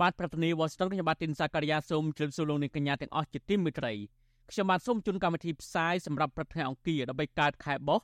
[0.00, 3.92] បាទប្រធានាទី Washington ខ្ញុំបាទទីនសាការីយ៉ាសូមជម្រាបសួរលោកអ្នកកញ្ញាទាំងអស់ជាទីមេត្រី
[4.50, 8.00] ខ្ញុំបាទសូមជូនកម្មវិធីផ្សាយសម្រាប់ព្រឹកថ្ងៃអង្គារ13កើតខែបោះ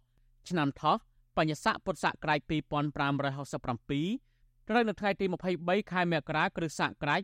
[0.48, 0.96] ឆ្នាំថោះ
[1.36, 2.52] បញ្ញស័កពុទ្ធសករាជ2567
[4.68, 5.24] ត្រូវនៅថ្ងៃទី
[5.58, 7.20] 23ខែមករាគ្រិស្តសករាជ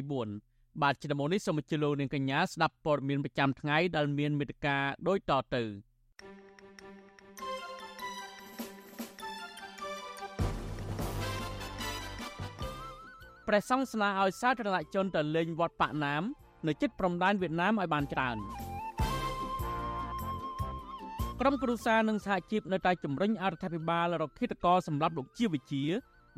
[0.00, 5.62] 2024បាទជាដំបូងនេះសូមអញ្ជើញលោកនាងកញ្ញាស្ដាប់ព័ត៌មានប្រចាំថ្ងៃដែលមានមេត្តាដូចតទៅ
[13.48, 16.22] ព្រះសង្ឃស្នើឲ្យសាធារណជនទៅលេងវត្តប៉ាក់ណាម
[16.66, 18.36] នៅជិតព្រំដែនវៀតណាមឲ្យបានច្រើន
[21.40, 25.84] ក្រុមគ្រួសារនិងសហជីពនៅតែជំរុញអរដ្ឋាភិបាលរកឃាតករសម្រាប់លោកជាវិជា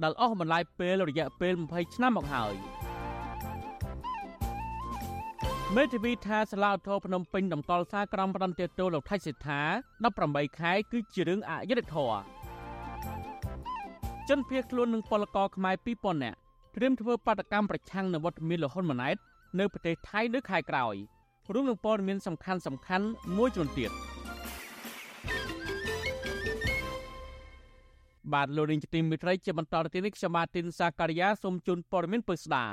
[0.03, 2.55] ដែលអស់បន្លាយពេលរយៈពេល20ឆ្នាំមកហើយ
[5.77, 9.62] មេធាវីថាសាឡាឧទ្ធរភ្នំពេញតម្កល់សារក្រមផ្ដន្ទាទោសលោកថៃសិដ្ឋា
[10.11, 12.19] 18ខែគឺជារឿងអយុត្តិធម៌
[14.28, 16.39] ជនភៀសខ្លួននឹងពលករខ្មែរ2000នាក់
[16.77, 19.17] ត្រៀមធ្វើបាតកម្មប្រឆាំងនឹងវត្តមានលហ៊ុនម៉ាណែត
[19.59, 20.95] នៅប្រទេសថៃនៅខែក្រោយ
[21.53, 23.91] រួមនឹងព័ត៌មានសំខាន់សំខាន់មួយចំនួនទៀត
[28.33, 32.65] បាទលោកនាងជាទីមេត្រីជាបន្តទៅទៀតនេះខ្ញុំបាទទីនសាការីយ៉ាសូមជូនព័ត៌មានពិស្ដា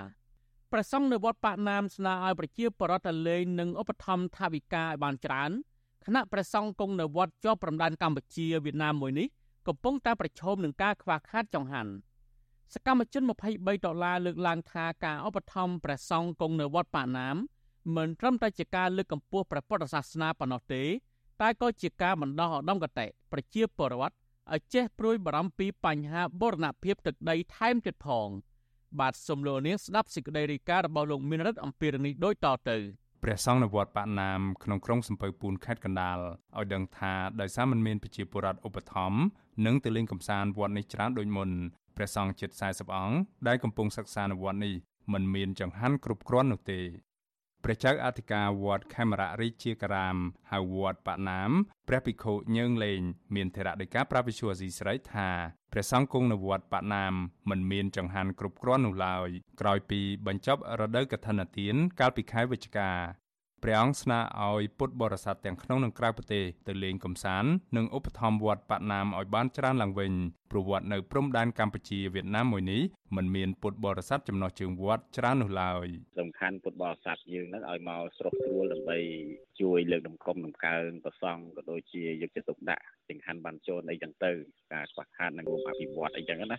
[0.71, 5.51] ព្រះសង្ឃនៅវត្តប៉ាក់ណាមស្នើឲ្យប្រជាពលរដ្ឋទៅលេងនិងឧបត្ថម្ភថវិកាឲ្យបានច្រើន
[6.05, 9.27] គណៈព្រះសង្ឃគង់នៅវត្តជាប់ព្រំដែនកម្ពុជាវៀតណាមមួយនេះ
[9.67, 11.91] កំពុងតែប្រឈមនឹងការខ្វះខាតចង្ហាន់
[12.73, 17.35] សកម្មជន23ដុល្លារលើកឡើងថាការឧបត្ថម្ភព្រះសង្ឃគង់នៅវត្តប៉ាណាម
[17.95, 20.83] មិនត្រឹមតែជាការលើកកម្ពស់ព្រះពុទ្ធសាសនាប៉ុណ្ណោះទេ
[21.41, 24.15] តែក៏ជាការបណ្ដោះឧត្តមគតិប្រជាពលរដ្ឋ
[24.53, 28.27] ឲ្យចេះព្រួយបារម្ភពីបញ្ហាបូរណភាពទឹកដីថែមទៀតផង
[28.99, 32.77] បាទសូមលោកនាងស្ដាប់សេចក្តីរាយការណ៍របស់លោកមានរិទ្ធអំពីរឿងនេះដូចតទៅ
[33.23, 36.17] ព្រះសង្ឃនៅវត្តបាក់ណាមក្នុងក្រុងសំពៅពូនខេត្តកណ្ដាល
[36.57, 39.19] ឲ្យដឹងថាដោយសារមិនមានប្រជាពលរដ្ឋឧបត្ថម្ភ
[39.65, 41.49] និងទៅលេងកម្សាន្តវត្តនេះច្រើនដូចមុន
[41.97, 43.17] ព្រះសង្ឃជិត40អង្គ
[43.47, 44.75] ដែលកំពុងសិក្សានៅវត្តនេះ
[45.13, 46.81] មិនមានចង្ហាន់គ្រប់គ្រាន់នោះទេ
[47.63, 50.17] ព្រះចៅអធិការវត្តខេមរៈរាជាការាម
[50.51, 51.51] ហៅវត្តបាណាម
[51.87, 53.01] ព្រះភិក្ខុញើងលេង
[53.35, 55.29] មានធរៈដោយការប្រាវិសុវអាស៊ីស្រីថា
[55.71, 57.13] ព្រះសង្ឃគង់នៅវត្តបាណាម
[57.49, 59.29] មិនមានចង្ហាន់គ្រប់គ្រាន់នោះឡើយ
[59.61, 62.91] ក្រោយពីបញ្ចប់រដូវកឋិនទានកាលពីខែវិច្ឆិកា
[63.67, 70.11] ព្រះអង្គស្នើឲ្យពុទ្ធបរិស័ទទាំងក្នុងនិងក្រៅប្រទេសទៅលេងកម្សាន្តនិងឧបត្ថម្ភវត្តបាណាមឲ្យបានច្រើនឡើងវិញ
[70.51, 72.81] ព្រោះវត្តនៅព្រំដែនកម្ពុជាវៀតណាមមួយនេះ
[73.15, 75.87] មិនមានពុទ្ធបរិស័ទចំណុះជើងវត្តច្រើននោះឡើយ
[76.19, 78.97] សំខាន់ពុទ្ធបរិស័ទយើងនឹងឲ្យមកស្រុកស្រួលដើម្បី
[79.61, 84.31] ជួយលើកដំកុំដំកើងប្រសង់ក៏ដូចជាយកចិត្តទុកដាក់ទាំងខាន់បានចូលអីចឹងទៅ
[84.73, 86.57] ការខ្វះខាតនឹងរួមអភិវឌ្ឍអីចឹងណា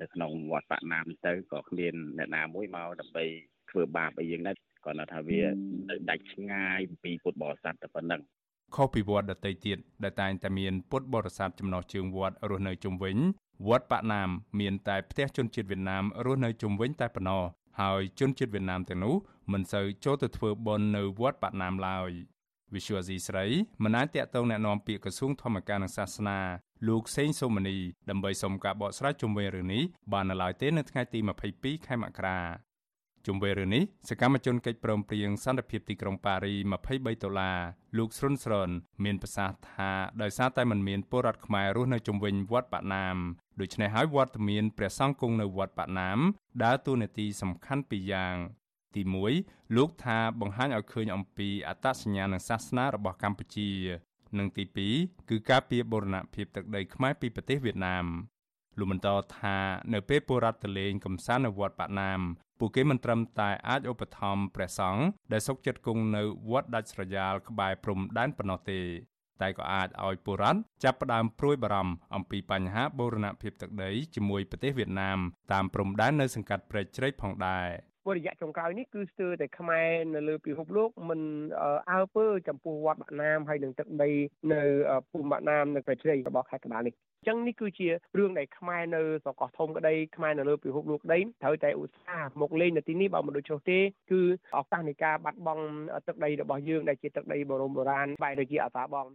[0.00, 3.24] នៅក្នុងវត្តបាណាមទៅក៏គ្មានអ្នកណាមួយមកដើម្បី
[3.70, 4.52] ធ្វើបាបអីយ៉ាងណា
[4.85, 5.41] គាត់ថាវា
[5.89, 8.21] នៅដាច់ឆ្ងាយពីពុទ្ធបរិស័ទតែប៉ុណ្ណឹង
[8.75, 13.17] ខុសពីវត្តដតីទៀតដែលតែងតែមានពុទ្ធបរិស័ទចំណោះជើងវត្តរស់នៅជុំវិញ
[13.67, 17.43] វត្តបាណាមមានតែផ្ទះជនជាតិវៀតណាមរស់នៅជុំវិញតែប៉ុណ្ណោះ
[17.81, 19.15] ហើយជនជាតិវៀតណាមទាំងនោះ
[19.51, 22.11] មិនសូវចូលទៅធ្វើបុណ្យនៅវត្តបាណាមឡើយ
[22.75, 23.45] វិសុវអាស៊ីស្រី
[23.83, 26.39] មិនអាចតាក់ទងแนะនាំពាក្យក្រសួងធម្មការនិងសាសនា
[26.87, 27.77] លោកសេងសូមនី
[28.09, 29.83] ដើម្បីសុំការបកស្រាយជុំវិញរឿងនេះ
[30.13, 31.19] បាននៅឡើយទេនៅថ្ងៃទី
[31.53, 32.39] 22ខែមករា
[33.26, 36.54] ជុំវិញរឿងនេះសកម្មជនកិច្ចព្រមព្រៀងសន្តិភាពទីក្រុងប៉ារី
[36.86, 37.58] 23ដុល្លារ
[37.98, 38.70] លោកស្រុនស្រន
[39.04, 39.90] មានប្រសាសន៍ថា
[40.22, 43.16] ដោយសារតែមិនមានពលរដ្ឋខ្មែររស់នៅជុំវិញវត្តបាណាម
[43.60, 46.18] ដូច្នេះហើយវត្តមានព្រះសង្ឃគង់នៅវត្តបាណាម
[46.64, 48.34] ដើរតួនាទីសំខាន់ពីរយ៉ាង
[48.94, 49.02] ទី
[49.38, 53.70] 1លោកថាបង្ហាញឲ្យឃើញអំពីអត្តសញ្ញាណនិងសាសនារបស់កម្ពុជា
[54.38, 54.64] និងទី
[54.96, 58.06] 2គឺការពារបូរណភាពទឹកដីខ្មែរពីប្រទេសវៀតណាម
[58.78, 59.08] លោកបន្ត
[59.38, 59.56] ថា
[59.92, 62.20] នៅពេលពលរដ្ឋទៅលេងកំសាន្តនៅវត្តបាណាម
[62.58, 65.02] ពួកគេមិនត្រឹមតែអាចឧបត្ថម្ភព្រះសង្ឃ
[65.32, 68.80] ដែលសុខចិត្តគង់នៅវត្តដាច់ស្រយាលក្បែរព្រំដែនប៉ុណ្ណោះទេ
[69.42, 75.18] តែក៏អាចឲ្យពលរដ្ឋចាប់ផ្ដើមព្រួយបារម្ភអំពីបញ្ហាបូរណភាពទឹកដីជាមួយប្រទេសវៀតណាម
[75.52, 77.66] តាមព្រំដែននៅសង្កាត់ព្រែកជ្រែកផងដែរ
[78.06, 81.20] ពុរយៈចុងក្រោយនេះគឺស្ទើរតែខ្មែរនៅលើពិភពលោកមិន
[81.90, 84.10] អើពើចំពោះវត្តបាក់ណាមហើយនឹងទឹកដី
[84.52, 84.62] នៅ
[85.10, 87.88] ភូមិបាក់ណាមនៅប្រទេសរបស់ខេត្តកណ្ដាលនេះអញ្ចឹងនេះគឺជា
[88.18, 93.78] រឿងដែលខ្មែរនៅសកលធំក្តីខ្មែរនៅលើពិភពលោកក្តីត្រូវតែឧស្សាហ៍មកលេងនៅទីនេះបើមិនដូចនោះទេ
[94.10, 94.22] គឺ
[94.56, 95.64] ឱកាសនៃការបាត់បង់
[96.06, 99.06] ទឹកដីរបស់យើងដែលជាទឹកដីបរមបុរាណបែរទៅជាអសាបង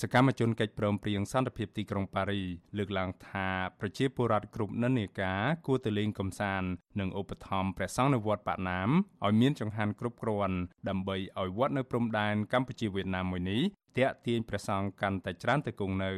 [0.00, 2.42] សកម្មជនកិច្ចព្រមព្រៀងសន្តិភាពទីក្រុងប៉ារី
[2.78, 3.48] លើកឡើងថា
[3.80, 6.68] ប្រជាពលរដ្ឋគ្រប់និន្នាការគួរទៅលេងកំសាន្ត
[7.00, 8.90] និងឧបត្ថម្ភព្រះសង្ឃនៅវត្តបាណាម
[9.26, 10.56] ឲ្យមានចង្ហាន់គ្រប់គ្រាន់
[10.88, 13.62] ដើម្បីឲ្យវត្តនៅព្រំដែនកម្ពុជាវៀតណាមមួយនេះ
[13.98, 16.12] តាក់ទាញព្រះសង្ឃកាន់តែច្រើនទៅគង់នៅ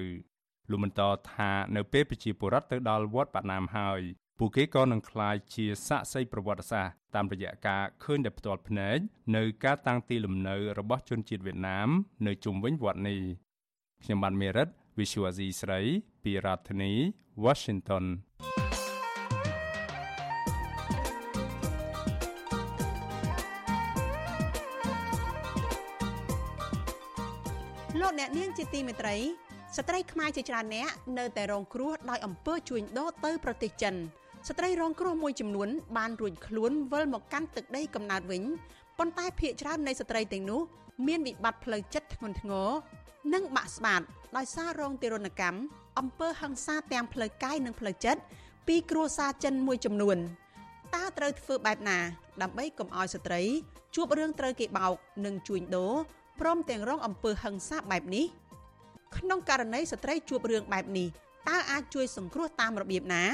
[0.70, 1.02] លោកបន្ត
[1.34, 4.00] ថានៅពេលប្រជាពលរដ្ឋទៅដល់វត្តបាណាមហើយ
[4.38, 8.98] ពួកគេក៏នឹងក្លាយជាសាក្សីប្រវត្តិសាស្ត្រតាមរយៈការឃើញដោយផ្ទាល់ភ្នែក
[9.36, 11.88] នៅការតាំងទីលំនៅរបស់ជនជាតិវៀតណាម
[12.26, 13.20] នៅជុំវិញវត្តនេះ
[14.04, 14.68] ខ្ញុំបានមេរិត
[14.98, 15.80] Visual Asia ស្រី
[16.24, 16.92] ពីរដ្ឋធានី
[17.44, 18.04] Washington
[28.00, 29.16] លោកអ្នកនាងជាទីមេត្រី
[29.76, 33.94] ស្ត្រីខ្មែរជាច្រើនអ្នកនៅតែរងគ្រោះដោយអំពើជួញដូរទៅប្រទេសចិន
[34.48, 38.42] ស្ត្រីរងគ្រោះមួយចំនួនបានរួចខ្លួនវិលមកកាន់ទឹកដីកំណើតវិញ
[38.98, 40.60] ប៉ុន្តែភ្នាក់ច្រើននៃស្ត្រីទាំងនោះ
[41.06, 42.68] មានវិបត្តិផ្លូវចិត្តធ្ងន់ធ្ងរ
[43.34, 44.02] និងបាក់ស្បាត
[44.36, 45.58] ដោយសាររងទារុណកម្ម
[45.98, 48.20] អំពើហិង្សាទាំងផ្លូវកាយនិងផ្លូវចិត្ត
[48.66, 50.18] ពីគ្រួសារចិនមួយចំនួន
[50.94, 51.98] តើត្រូវធ្វើបែបណា
[52.42, 53.42] ដើម្បីកុំឲ្យស្ត្រី
[53.94, 54.94] ជួបរឿងត្រូវគេបោក
[55.24, 55.94] និងជួញដូរ
[56.40, 58.26] ព្រមទាំងរងអំពើហិង្សាបែបនេះ
[59.16, 61.08] ក្នុងករណីស្ត្រីជួបរឿងបែបនេះ
[61.48, 63.24] តើអាចជួយសង្គ្រោះតាមរបៀបណា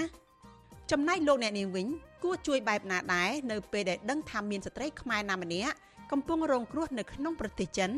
[0.91, 1.87] ចំណែកលោកអ្នកនាងវិញ
[2.23, 5.75] គួរជួយបែបណាដែរនៅពេលដែលដឹងថាមានស្ត្រីខ្មែរណាម្នាក់
[6.13, 7.91] កំពុងរងគ្រោះនៅក្នុងប្រទេសចិន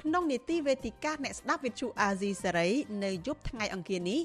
[0.00, 2.68] ក្នុងនីតិវេទិកាអ្នកស្ដាប់វិទ្យុអាស៊ីសេរី
[3.04, 4.20] នៅយប់ថ្ងៃអង្គារនេះ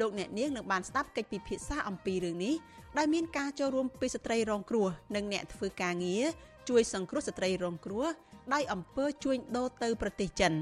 [0.00, 2.54] លោកអ្នកនាងនឹងបានស្ដាប់កិច្ចពិភាក្សាអំពីរឿងនេះ
[2.98, 6.24] ដោយមានការចូលរួមពីស្ត្រីរងគ្រោះនិងអ្នកធ្វើការងារ
[6.68, 8.06] ជួយសង្គ្រោះស្ត្រីរងគ្រោះ
[8.52, 10.52] ដោយអំពើជួញដូរទៅប្រទេសចិន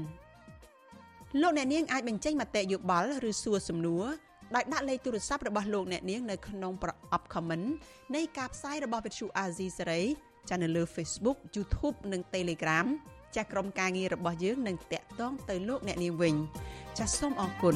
[1.41, 4.05] លោកអ្នកនាងអាចបញ្ចេញមតិយោបល់ឬសួរសំណួរ
[4.55, 7.67] ដោយដាក់លេខទូរស័ព្ទរបស់លោកអ្នកនាងនៅក្នុងប្រអប់ comment
[8.15, 10.01] នៃការផ្សាយរបស់វិទ្យុ AZ សេរី
[10.49, 12.87] ចានៅលើ Facebook YouTube និង Telegram
[13.35, 16.35] ចាស់ក្រុមការងាររបស់យើងនឹងតាក់ទងទៅលោកអ្នកនាងវិញ
[16.97, 17.75] ចាសសូមអរគុណ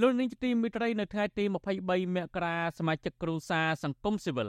[0.00, 1.44] លោកនាងទីមិត្តរីនៅថ្ងៃទី
[1.80, 4.48] 23មករាសមាជិកគ្រួសារសង្គមស៊ីវិល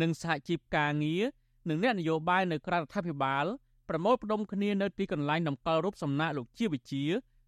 [0.00, 1.22] និងសហជីពការងារ
[1.68, 3.44] និងអ្នកនយោបាយនៅក្រៅរដ្ឋាភិបាល
[3.88, 7.04] ប្រមូលផ្ដុំគ្នានៅទីកន្លែងតម្កល់រូបសំណាកលោកជាវិជា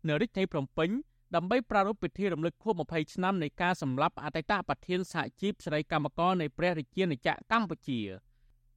[0.09, 0.91] នៅរាជធានីភ្នំពេញ
[1.37, 8.01] ដើម្បីប្រារព្ធពិធីរំលឹកខួប20ឆ្នាំនៃការសម្លាប់អតីតប្រធានសហជីពស្រីកម្មករនៃព្រះរាជាណាចក្រកម្ពុជា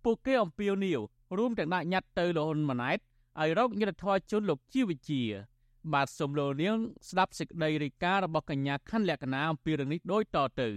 [0.04, 1.00] ពួកគេអំពាវនាវ
[1.38, 3.00] រួមទាំងដាក់ញត្តិទៅលោកហ៊ុនម៉ាណែត
[3.40, 5.22] ឲ្យរកយុត្តិធម៌ជូនលោកជាវិជា
[5.94, 6.78] បាទសូមលោកនាង
[7.10, 10.70] ស្ដាប់សេចក្តីរាយការណ៍របស់កញ្ញាខាន់លក្ខណាអំពីរឿងនេះដូចតទៅ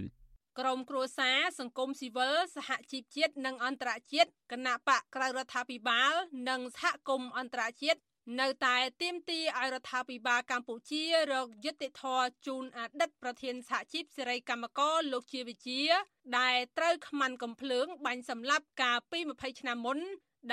[0.59, 6.13] ក្រមគ្រួសារសង្គមស៊ីវិលសហជីពជាតិនិងអន្តរជាតិគណៈបកក្រៅរដ្ឋាភិបាល
[6.49, 7.99] និងសហគមន៍អន្តរជាតិ
[8.39, 15.81] នៅតែទាមទារឲ្យរដ្ឋាភិបាលកម្ពុជារកយុត្តិធម៌ជូនអតីតប្រធានសហជីពសេរីកម្មករលោកជាវិជា
[16.39, 19.99] ដែលត្រូវខ្មាន់កំភ្លើងបាញ់សម្លាប់កាលពី20ឆ្នាំមុន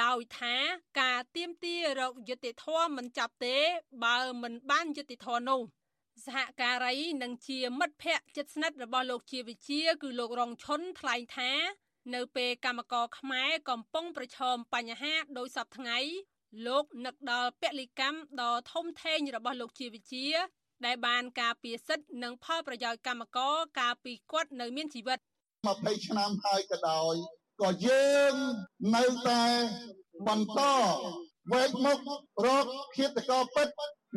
[0.02, 0.56] ដោយថា
[1.00, 3.56] ការទៀមទារកយុត្តិធម៌មិនចាប់ទេ
[4.04, 5.60] បើមិនបានយុត្តិធម៌នោះ
[6.26, 11.52] សហការីនិងជាមិត្តភ័ក្តិជិតស្និទ្ធរបស់លោកជាវិជា គឺលោករងឈុនថ្លែងថា
[12.14, 15.98] នៅពេលកម្មករខ្មែរកំពុងប្រឈមបញ្ហាដោយសពថ្ងៃ
[16.66, 20.26] លោកនឹកដល់ពលិកម្មដ៏ធំធេងរបស់លោកជាវិជា
[20.86, 25.18] ដែលបានការពារសិទ្ធិនិងផលប្រយោជន៍កម្មករកាលពីគាត់នៅមានជីវិត
[25.62, 27.14] 20ឆ្នាំហើយក៏ដោយ
[27.62, 28.34] ក៏យើង
[28.96, 29.44] នៅតែ
[30.28, 30.60] បន្ត
[31.52, 31.98] វែកមុខ
[32.46, 33.68] រកឃាតករពិត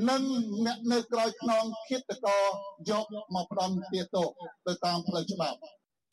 [0.09, 0.21] និង
[0.65, 2.43] អ្នកនៅក្រោយខ្នងឃាតករ
[2.89, 4.27] យកមកផ្ដន់ទាទោស
[4.67, 5.59] ទៅតាមផ្លូវច្បាប់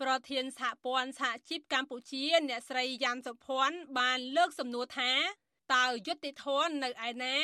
[0.02, 5.12] ប្រធានសហព័ន្ធសហជីពកម្ពុជា អ្នកស្រីយ៉ាន់សុភ័ណ្ឌបានលើកសំណួរថា
[5.74, 7.36] តើយុត្តិធម៌នៅឯណា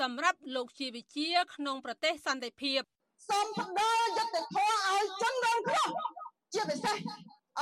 [0.00, 2.80] សម្រាប់លោកជាវិជា ក្នុងប្រទេសសន្តិភាព
[3.28, 5.88] សូមផ្ដល់យុត្តិធម៌ឲ្យជនរងគ្រោះ
[6.54, 6.96] ជាពិសេស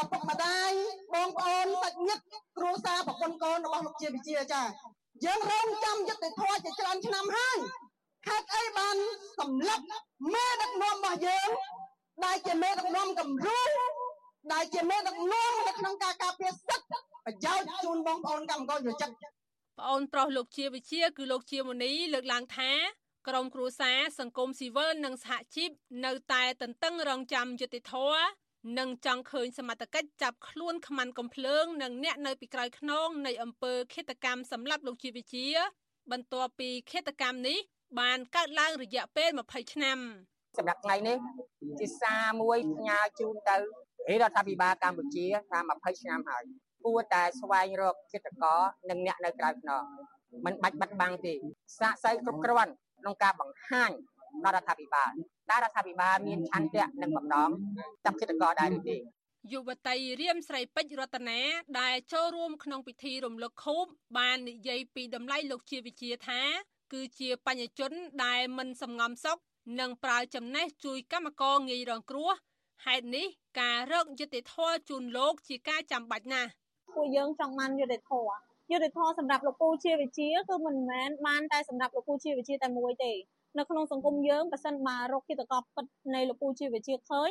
[0.01, 0.71] ឪពុកម្ដាយ
[1.15, 2.23] បងប្អូនសាច់ញាតិ
[2.57, 4.63] គ្រួសារប្រពន្ធកូនរបស់លោកជាវិជាចា
[5.25, 7.59] យើងរងចាំយុត្តិធម៌ជាច្រើនឆ្នាំហើយ
[8.27, 8.97] ខេត្តអីបាន
[9.39, 9.85] សម្លាប់
[10.33, 11.49] មេដឹកនាំរបស់យើង
[12.25, 13.61] ដែលជាមេដឹកនាំគំរូ
[14.53, 19.11] ដែលជាមេដឹកនាំនៅក្នុងការការពារសិទ្ធិប្រយោជន៍ជូនបងប្អូនកម្មករយុវជន
[19.79, 22.73] ប្អូនប្រុសលោកជាវិជាគឺលោកជាមនី លើកឡើងថា
[23.29, 25.71] ក្រមគ្រួសារសង្គមស៊ីវិលនិងសហជីព
[26.05, 27.95] នៅតែទន្ទឹងរង់ចាំយុតិធធ
[28.79, 35.47] និងចង់ឃើញសមត្ថកិច្ចចាប់ខ្លួនខ្មាន់កំភ្លើងនិងអ្នកនៅពីក្រោយខ្នងនៃអំពើឃាតកម្មសម្លាប់លោកជាវិជា
[36.13, 37.59] បន្ទាប់ពីឃាតកម្មនេះ
[38.01, 39.99] បានកើតឡើងរយៈពេល20ឆ្នាំ
[40.59, 41.17] សម្រាប់ថ្ងៃនេះ
[41.81, 43.57] ជាសារមួយផ្ញើជូនទៅ
[44.23, 46.45] រដ្ឋាភិបាលកម្ពុជាថា20ឆ្នាំហើយ
[46.85, 48.57] គួរតែស្វែងរកគិតកោ
[48.91, 49.85] និងអ្នកនៅក្រៅខ្នង
[50.47, 51.35] មិនបាច់បាត់បង់ទេ
[51.79, 53.91] សាកសីគ្រប់គ្រាន់ក្នុងការបង្ហាញ
[54.45, 55.13] ដល់រដ្ឋាភិបាល
[55.51, 57.51] តើរដ្ឋាភិបាលមានឆន្ទៈនិងបំណង
[58.05, 58.97] ចាប់គិតកោដែរឬទេ
[59.53, 61.41] យុវតីរៀមស្រីពេជ្ររតនា
[61.81, 63.85] ដែលចូលរួមក្នុងពិធីរំលឹកខូប
[64.19, 66.43] បាននិយាយពីតម្លៃលោកជាវិជាថា
[66.93, 67.93] គឺជាបញ្ញជន
[68.25, 69.39] ដែលមិនសំងំសុខ
[69.81, 72.31] និងប្រើចំណេះជួយកម្មករងាយរងគ្រោះ
[72.85, 73.27] ហេតុនេះ
[73.61, 76.51] ការរកយុត្តិធម៌ជូនលោកជាការចាំបាច់ណាស់
[76.95, 78.35] ពួកយើងចង់បានយុត្តិធម៌
[78.71, 83.13] យុត្តិធម៌សម្រាប់លោកពូជាវិជាគឺមិនមែនបានតែសម្រាប់លោកពូជាវិជាតែមួយទេ
[83.59, 85.85] នៅក្នុងសង្គមយើងបើសិនមករកគិតកោពិត
[86.15, 87.31] នៃលោកពូជាវិជាឃើញ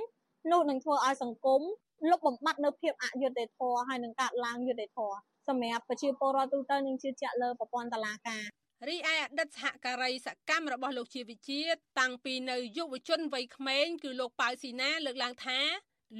[0.51, 1.62] នោះនឹងធ្វើឲ្យសង្គម
[2.10, 8.44] លុបបំបាត់នៅភាពអយុត្តិធម៌ហើយនឹងកាត់ឡើងយុត្តិធម៌សម្រាប់ប្រជាពលរដ្ឋទូទៅនឹងជឿជាក់លើប្រព័ន្ធតុលាការ
[8.89, 11.62] រីឯអតីតសហការីសកម្មរបស់លោកជាវិជា
[12.00, 15.60] តាំងពីនៅយុវជនវ័យក្មេងគឺលោកប៉ៅស៊ីណាលើកឡើងថា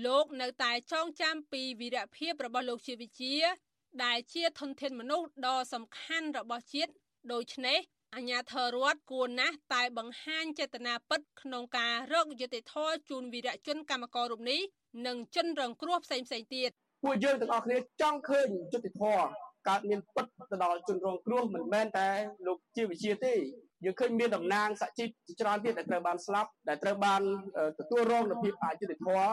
[0.06, 3.36] លោកនៅតែចងចាំពីវីរភាពរបស់លោកជាវិជា
[4.04, 6.92] ដែលជាធនធានមនុស្សដ៏សំខាន់របស់ជាតិ
[7.34, 7.80] ដូច្នេះ
[8.16, 14.62] អាញាធររដ្ឋគួរណាស់តែបង្ហាញចេតនាពិតក្នុងការរកយុត្តិធម៌ជូនវីរជនកម្មកររូបនេះ
[15.08, 16.70] និងជនរងគ្រោះផ្សេងផ្សេងទៀត
[17.04, 19.26] ពួកយើងទាំងអស់គ្នាចង់ឃើញយុត្តិធម៌
[19.68, 22.10] កើតមានពិតទៅដល់ជនរងគ្រោះមិនមែនតែ
[22.48, 23.34] លោកជាវិជាទេ
[23.86, 27.22] យើងឃើញមានតំណាងសហជីពជាច្រើនទៀតដែលត្រូវបានស្លាប់ដែលត្រូវបាន
[27.80, 29.32] ទទួលរងនូវភាពអយុត្តិធម៌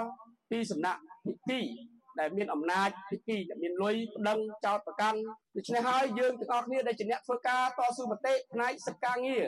[0.51, 1.61] ពីសំណាក់ភិក្ខី
[2.19, 5.19] ដែលមានអំណាចភិក្ខីដែលមានលុយប្តឹងចោតប្រកាន់
[5.57, 9.45] ដូច្នេះហើយយើងទាំងអស់គ្នាដែលជាអ្នកធ្វើការតស៊ូមតិផ្នែកសិទ្ធិការងារ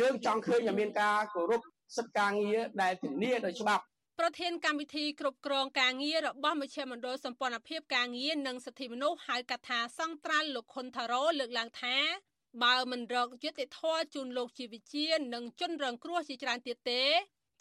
[0.00, 1.62] យើងចង់ឃើញឲ្យមានការគោរព
[1.96, 3.84] សិទ្ធិការងារដែលធានាដោយច្បាប់
[4.20, 11.96] ប្រធានកម្មវិធីគ្រប់គ្រងការងាររបស់មជ្ឈមណ្ឌលសម្ព័ន្ធភាពការងារនិងសិទ្ធិមនុស្សហៅកាត់ថាសង្ត្រាល់លោកខុនថារ៉ូលើកឡើងថា
[12.62, 17.02] បើមិនរកយុត្តិធម៌ជូនលោកជាវិជានិងជនរងគ្រោះជាច្រើនទៀតទេ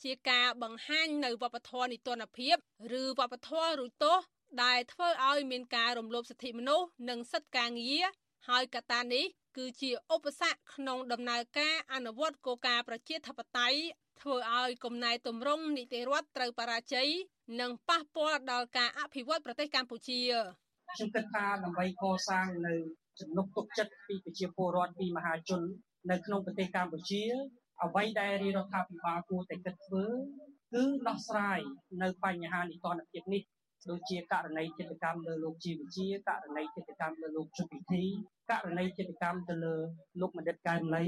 [0.03, 2.55] ជាការបង្ហាញនៅវប្បធម៌នីតិរដ្ឋភាព
[3.01, 4.17] ឬវប្បធម៌រួចទោស
[4.63, 8.05] ដែលធ្វើឲ្យមានការរំលោភសិទ្ធិមនុស្សនិងសិទ្ធិការងារ
[8.49, 9.25] ហើយកត្តានេះ
[9.57, 13.79] គឺជាឧបសគ្គក្នុងដំណើរការអនុវត្តគោលការណ៍ប្រជាធិបតេយ្យ
[14.21, 17.09] ធ្វើឲ្យគំណែទម្រង់នីតិរដ្ឋត្រូវបរាជ័យ
[17.61, 20.21] និងប៉ះពាល់ដល់ការអភិវឌ្ឍប្រទេសកម្ពុជា
[20.93, 22.75] ខ្ញុំគិតថាដើម្បីកសាងនៅ
[23.19, 25.61] ចំណុកទុកចិត្តពីប្រជាពលរដ្ឋពីមហាជន
[26.11, 27.23] នៅក្នុងប្រទេសកម្ពុជា
[27.83, 30.05] អ្វីដែលរាជរដ្ឋាភិបាលគួរតែគិតធ្វើ
[30.73, 31.59] គឺដោះស្រាយ
[32.03, 33.41] នៅបញ្ហានីតិរដ្ឋភាពនេះ
[33.89, 38.03] ដូចជាករណីចិត្តកម្មលើលោកជីវវិជាករណីចិត្តកម្មលើលោកជុពិធី
[38.51, 39.75] ករណីចិត្តកម្មទៅលើ
[40.21, 41.05] លោកមនិតកែមលី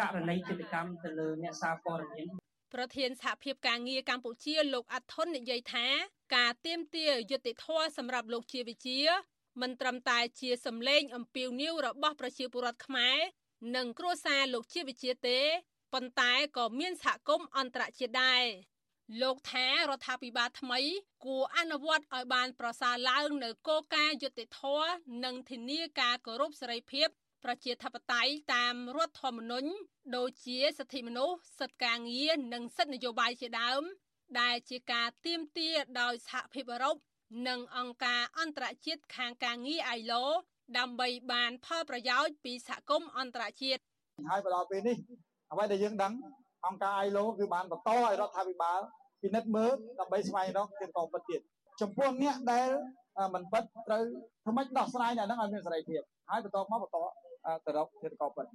[0.00, 2.26] ករណីចិត្តកម្មទៅលើអ្នកសារព័ត៌មាន
[2.74, 5.86] ប្រធានសហភាពការងារកម្ពុជាលោកអាត់ថុននិយាយថា
[6.36, 7.66] ការទៀមទាយុតិធធ
[7.98, 8.98] សម្រាប់លោកជាវិជា
[9.62, 13.18] មិនត្រឹមតែជាសម្លេងអំពាវនាវរបស់ប្រជាពលរដ្ឋខ្មែរ
[13.76, 15.40] និងគ្រួសារលោកជាវិជាទេ
[15.94, 18.44] ប៉ុន្តែក៏មានសហគមន៍អន្តរជាតិដែរ
[19.22, 20.80] លោកថារដ្ឋាភិបាលថ្មី
[21.24, 24.90] គួរអនុវត្តឲ្យបានប្រសើរឡើងនៅគោលការណ៍យុត្តិធម៌
[25.24, 27.08] និងធានាការគោរពសេរីភាព
[27.44, 29.68] ប្រជាធិបតេយ្យតាមរដ្ឋធម្មនុញ្ញ
[30.16, 33.82] ដូចជាសិទ្ធិមនុស្សសិទ្ធិការងារនិងសិទ្ធិនយោបាយជាដើម
[34.40, 36.96] ដែលជាការទាមទារដោយសហភាពអឺរ៉ុប
[37.48, 40.24] និងអង្គការអន្តរជាតិខាងការងារ ILO
[40.78, 43.82] ដើម្បីបានផលប្រយោជន៍ពីសហគមន៍អន្តរជាតិ
[44.28, 44.96] ហើយមកដល់ពេលនេះ
[45.54, 46.12] អ្វីដែលយើងដឹង
[46.66, 48.80] អង្គការ ILO គឺបានបន្តឲ្យរដ្ឋាភិបាល
[49.22, 51.40] ពិនិត្យមើលដើម្បីស្វែងរកជាកងពិតទៀត
[51.80, 52.68] ចំពោះអ្នកដែល
[53.34, 54.02] មិនពិតត្រូវ
[54.42, 56.96] ធ្វើម៉េចដោះស្រាយអ្នកហ្នឹងឲ្យមានសេរីភាពហើយបន្តមកបន្ត
[57.64, 58.46] ទៅរកជាកងពិត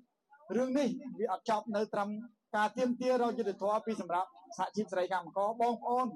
[0.56, 0.88] រឿងនេះ
[1.20, 2.10] វាអត់ចប់នៅត្រឹម
[2.56, 6.08] ការទៀមទារយុទ្ធធម៌ពីសម្រាប់សហជីពសេរីកម្មករបងប្អូន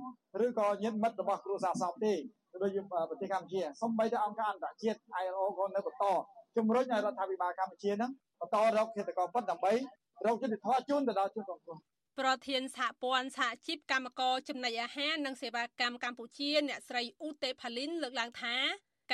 [0.46, 2.13] ឬក៏ញាតិមិត្តរបស់គ្រួសារសពទេ
[2.62, 6.04] ដូចជាប្រទេសកម្ពុជាសូម្បីតែអង្គការអន្តរជាតិ ILO ក៏នៅបន្ត
[6.58, 9.74] ជំរុញឲ្យរដ្ឋាភិបាលកម្ពុជានឹងបន្តរកហេតុការណ៍ពិតដើម្បី
[10.25, 11.77] រកយុទ្ធធម៌ជូនទៅដល់ជនរងគ្រោះ
[12.20, 18.56] ប្រធានសហព័ន្ធសហជីពកម្មករចំណីអាហារនិងសេវាកម្មកម្ពុជាអ្នកស្រីឧទេផាលីនលើកឡើងថា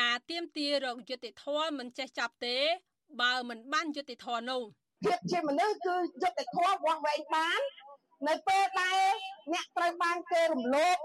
[0.01, 2.57] ការទៀមទារកយុត្តិធម៌មិនចេះចប់ទេ
[3.21, 4.61] បើមិនបានយុត្តិធម៌នោះ
[5.05, 7.61] ភាពជាមនុស្សគឺយុត្តិធម៌វាស់វែងបាន
[8.27, 8.99] នៅពេលដែល
[9.53, 10.97] អ្នកត្រូវបានគេរំលោភ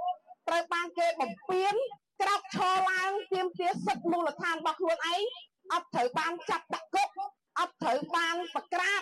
[0.48, 1.74] ត្រូវបានគេបំពាន
[2.20, 5.22] ក្រោកឈរឡើងទៀមទាសិទ្ធិមូលដ្ឋានរបស់ខ្លួនឯង
[5.72, 7.08] អត់ត្រូវបានចាប់ដាក់គុក
[7.60, 9.00] អត់ត្រូវបានប្រក្រាប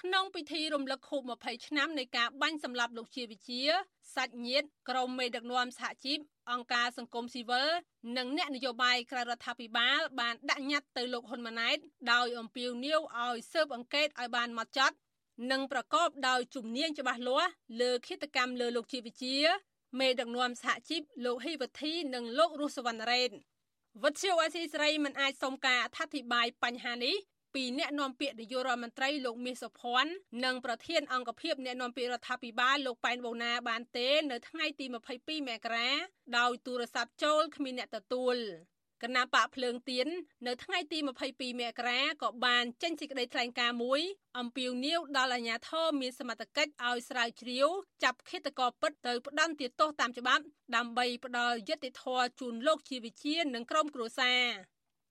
[0.00, 3.60] ក្នុងពិធីរំលឹកខួប20ឆ្នាំនៃការបាញ់សម្លាប់លោកជាវិជា
[4.14, 6.18] សាច់ញាតិក្រុមមេដឹកនាំសហជីព
[6.52, 7.68] អង្គការសង្គមស៊ីវិល
[8.16, 11.78] និងអ្នកនយោបាយក្រៅរដ្ឋាភិបាល បានដាក់ញត្តិទៅលោកហ៊ុនម៉ាណែត
[12.12, 14.96] ដោយអំពាវនាវឲ្យស៊ើបអង្កេតឲ្យបានម៉ត់ចត់
[15.50, 19.36] និងប្រកបដោយជំនាញច្បាស់លាស់លើគិតកម្មលើលោកជាវិជា
[20.00, 23.30] មេដឹកនាំសហជីពលោកហ៊ីវធីនិងលោករស់សវណ្ណរ៉េន
[24.02, 27.16] វត្តជាអសីស្រីមិនអាចសុំការអធិប្បាយបញ្ហានេះ
[27.54, 30.12] ពីអ្នកនាំពាក្យនាយករដ្ឋមន្ត្រីលោកមាសសុភ័ណ្ឌ
[30.44, 34.86] និងប្រធានអង្គភិបអ្នកនាំពាក្យរដ្ឋាភិបាលលោកប៉ែនបូណាបានទេនៅថ្ងៃទី
[35.18, 35.90] 22មករា
[36.38, 38.36] ដោយទូរស័ព្ទចូលគ្មានអ្នកទទួល
[39.02, 40.08] គណៈបកភ្លើងទៀន
[40.46, 44.00] នៅថ្ងៃទី22មករាក៏បានចេញសេចក្តីថ្លែងការណ៍មួយ
[44.38, 47.68] អំពាវនាវដល់អាជ្ញាធរមានសមត្ថកិច្ចឲ្យស្រាវជ្រាវ
[48.02, 50.44] ចាប់ឃាតករពិតទៅផ្ដន្ទាទោសតាមច្បាប់
[50.76, 54.44] ដើម្បីផ្ដល់យុត្តិធម៌ជូនលោកជាវិជានិងក្រុមគ្រួសារ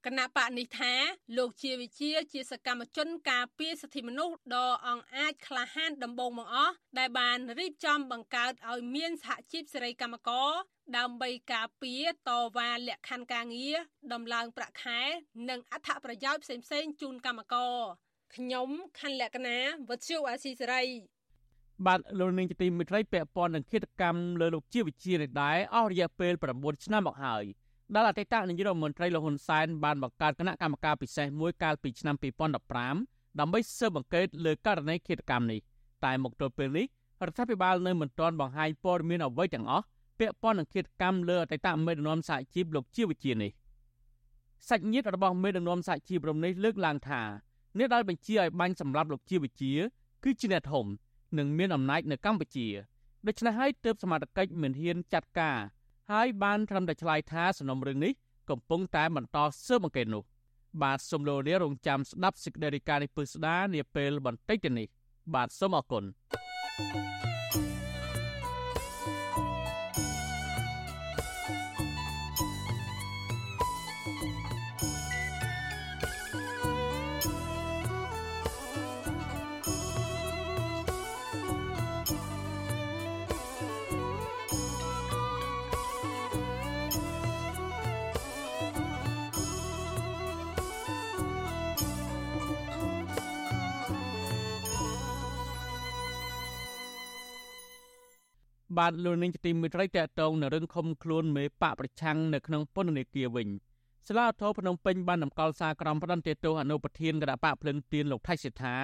[0.06, 0.92] គណៈបកនេះថា
[1.36, 10.50] លោកជាវិជាជាសកម្មជនការពារសិទ្ធិមនុស្សដ៏អង្អាចក្លាហានដំបូងបង្អស់ដែលបានរៀបចំបង្កើតឲ្យមានសហជីពសេរីកម្មករ
[10.96, 13.76] ដើម្បីការពារតវ៉ាលក្ខខណ្ឌការងារ
[14.12, 15.00] ដំឡើងប្រាក់ខែ
[15.50, 17.76] និងអត្ថប្រយោជន៍ផ្សេងៗជូនកម្មករ
[18.34, 18.68] ខ្ញុំ
[19.00, 20.84] ខណ្ឌលក្ខណាវុទ្ធុអាស៊ីសេរី
[21.86, 27.44] បាទលោកនាងជាទីមិត្តរីពាក់ព័ន្ធនឹងគិតកម្មលើលោកជាវិជានេះដែរអស់រយៈពេល9ឆ្នាំមកហើយ
[27.94, 32.16] ដែលអតីតនាយករដ្ឋមន្ត្រីលោកហ៊ុនសែនបានបង្កើតគណៈកម្មការពិសេសមួយកាលពីឆ្នាំ
[32.76, 35.60] 2015ដើម្បីស៊ើបអង្កេតលើករណីឃាតកម្មនេះ
[36.04, 36.86] តែមកទល់ពេលនេះ
[37.26, 39.84] រដ្ឋាភិបាលនៅមិនទាន់បង្ហាញព័ត៌មានអ្វីទាំងអស់
[40.18, 43.50] ពាក់ព័ន្ធនឹងឃាតកម្មលើអតីតមេដឹកនាំសហជីពលោកជាវិជានេះ
[44.68, 47.22] សាច់ញាតិរបស់មេដឹកនាំសហជីពរំនេះលើកឡើងថា
[47.78, 49.72] អ្នកដែលបញ្ជាឲ្យបាញ់សម្លាប់លោកជាវិជា
[50.24, 50.86] គឺជាអ្នកធំ
[51.38, 52.66] និងមានអំណាចនៅកម្ពុជា
[53.26, 55.58] ដូច្នេះហើយទើបសមាជិកមិនហ៊ានចាត់ការ
[56.10, 58.12] ហើយបានត្រឹមតែឆ្លើយថាសំណុំរឿងនេះ
[58.50, 60.22] កំពុងតែបន្តស៊ើបអង្កេតនោះ
[60.82, 64.86] បាទសូមលោកលារងចាំស្ដាប់សេចក្តីរាយការណ៍នេះពឹស្ដានាពេលបន្តិចទៅនេះ
[65.34, 66.04] បាទសូមអរគុណ
[66.78, 67.29] thank you
[98.80, 103.48] បាទលោកនាងជាទីមេត្រីតកតងនៅរឿងខំខ្លួនមេបកប្រឆាំងនៅក្នុងពន្ធនាគារវិញ
[104.06, 108.76] សាលាធរភ្នំពេញបានតម្កល់សារក្រមផ្ដន្ទាទោសអនុប្រធានគណៈបកភ្លឹងទៀនលោកថៃសិដ្ឋា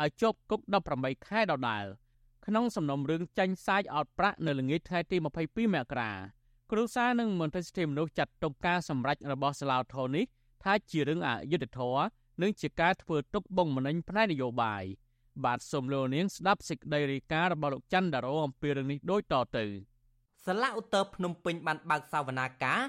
[0.00, 0.60] ឲ្យជាប់គុក
[0.94, 1.84] 18ខែដដែល
[2.46, 5.16] ក្នុងសំណុំរឿងចាញ់សាច់អត់ប្រាក់នៅល្ងាចថ្ងៃទី
[5.46, 6.12] 22មករា
[6.70, 10.24] គ្រូសានិងមន្ត្រីសិទ្ធិមនុស្សចាត់ទុកការសម្រេចរបស់សាលាធរនេះ
[10.64, 12.02] ថាជារឿងអយុត្តិធម៌
[12.42, 14.84] និងជាការធ្វើទុកបុកម្នេញផ្នែកនយោបាយ។
[15.44, 19.64] បាទសូមលោកនាងស្ដាប់សេចក្តីរាយការណ៍របស់លោកច័ន្ទដារ៉ូអំពីរឿងនេះដូចតទៅ
[20.46, 22.80] សាលាឧត្តរភ្នំពេញបានបើកសវនាការ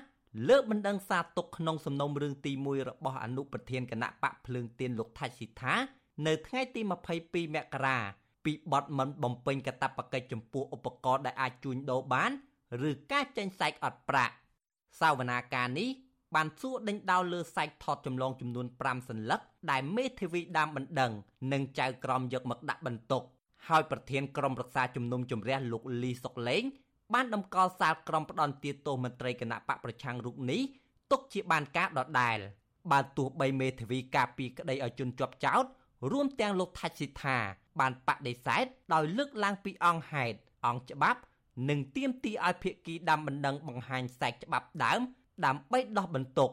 [0.50, 5.74] លើកបណ្ដឹងសារទុកក្នុងសំណុំរឿងទី1របស់អនុប្រធានគណៈបកភ្លើងទៀនលោកថាច់ស៊ីថា
[6.28, 7.98] នៅថ្ងៃទី22មករា
[8.46, 12.32] ពីបទមិនបំពេញកាតព្វកិច្ចចំពោះឧបករណ៍ដែលអាចជួញដូរបាន
[12.90, 14.34] ឬការចេញសាច់អត់ប្រាក់
[15.00, 15.90] សវនាការនេះ
[16.36, 19.42] បានសួរដេញដោលលើសាច់ថតចម្លងចំនួន5សន្លឹក
[19.72, 21.12] ដែលមេធាវីដាមបណ្ដឹង
[21.52, 23.24] និងចៅក្រមយកមកដាក់បន្ទុក
[23.68, 26.64] ហើយប្រធានក្រុមប្រឹក្សាជំនុំជម្រះលោកលីសុកលេង
[27.14, 30.62] បានដំកល់សាលក្រុមផ្ដន់ទាទោសមន្ត្រីគណៈបកប្រឆាំងរូបនេះ
[31.12, 32.38] ទុកជាបានការដដែល
[32.92, 35.66] បើទោះបីមេធាវីការពីក្តីឲ្យជន់ជាប់ចោត
[36.12, 37.38] រួមទាំងលោកថាច់ស៊ីថា
[37.80, 41.20] បានបដិសេធដោយលើកឡើងពីអង្គហេតុអង្គច្បាប់
[41.70, 45.02] និងទាមទារឲ្យភាគីដាំបណ្ដឹងបង្ហាញខ្សែច្បាប់ដើម
[45.46, 46.52] ដើម្បីដោះបន្ទុក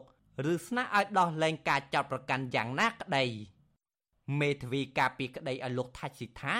[0.51, 3.25] ឬស្នើឲ្យដោះលែងការចោទប្រកាន់យ៉ាងណាក្តី
[4.39, 6.53] មេធាវីការពីក្តីឲ្យលោកថាច់ស៊ីថា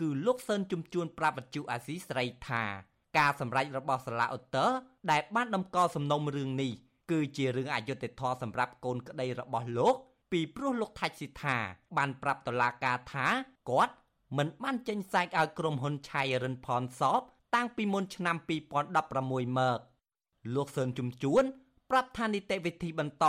[0.00, 2.62] គឺលោកសឿនជំជួនប្រាប់វិទ្យុអាស៊ីសេរីថា
[3.18, 4.70] ការសម្រេចរបស់សាលាឧត្តរ
[5.10, 6.72] ដែលបានដំកល់សំណុំរឿងនេះ
[7.10, 9.94] គឺជារឿងអយុត្តិធម៌សម្រាប់កូនក្តីរបស់លោក
[10.32, 11.56] ពីព្រោះលោកថាច់ស៊ីថា
[11.96, 13.26] បានប្រាប់តុលាការថា
[13.70, 13.94] គាត់
[14.36, 17.20] មិនបានចេញសាច់ឲ្យក្រុមហ៊ុនឆៃរិនផនសប
[17.54, 18.36] តាំងពីមុនឆ្នាំ
[18.96, 19.78] 2016មក
[20.54, 21.44] លោកសឿនជំជួន
[21.90, 23.26] ប្រាប់ថានីតិវិធីបន្ត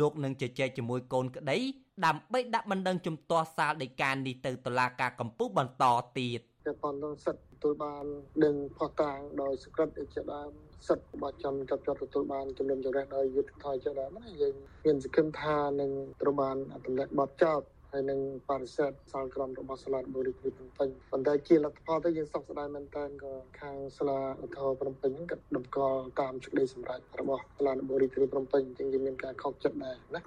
[0.00, 1.58] លោកនឹងជជែកជាមួយកូនក្តី
[2.04, 5.84] ដើម្បីដាក់បណ្ដឹងជំទាស់សាលដីកានេះទៅតុលាការកំពូលបន្ត
[6.18, 8.04] ទៀតតែប៉ុន្តែសិទ្ធិទទួលបាន
[8.44, 10.50] ដឹងផុសតាងដោយសក្តិជាដើម
[10.88, 14.54] សិទ្ធិរបស់ចំចាប់ជាប់ទទួលបានជំនុំជម្រះដោយយុត្តិធម៌ជាដើមណាយើង
[14.84, 15.90] មានសង្ឃឹមថានឹង
[16.22, 17.60] ត្រូវបានអត្តលក្ខបទចោត
[17.92, 30.20] ហើយនឹងបរិសេធសាលក្រមរបស់សាលាបុរីព្រំពេញប៉ុន្តែជាលទ្ធផលទៅយើងសោកស្ដាយមែនតើក៏ខាងសាលាឧទ្ធរព្រំពេញហ្នឹងក៏ដំកល់តាមសេចក្តីសម្រេចរបស់សាលាបុរីព្រំពេញអញ្ចឹងយើងមានការខកចិត្តដែរណា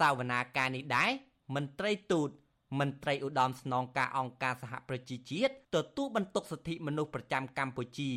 [0.00, 1.10] សាវនាការនេះដែរ
[1.56, 2.30] មន្ត្រីទូត
[2.80, 8.10] មន្ត្រីឧត្តមស្នងការអង្គការសហប្រជាជាតិទទួលបន្ទុកសិទ្ធិមនុស្សប្រចាំកម្ពុជា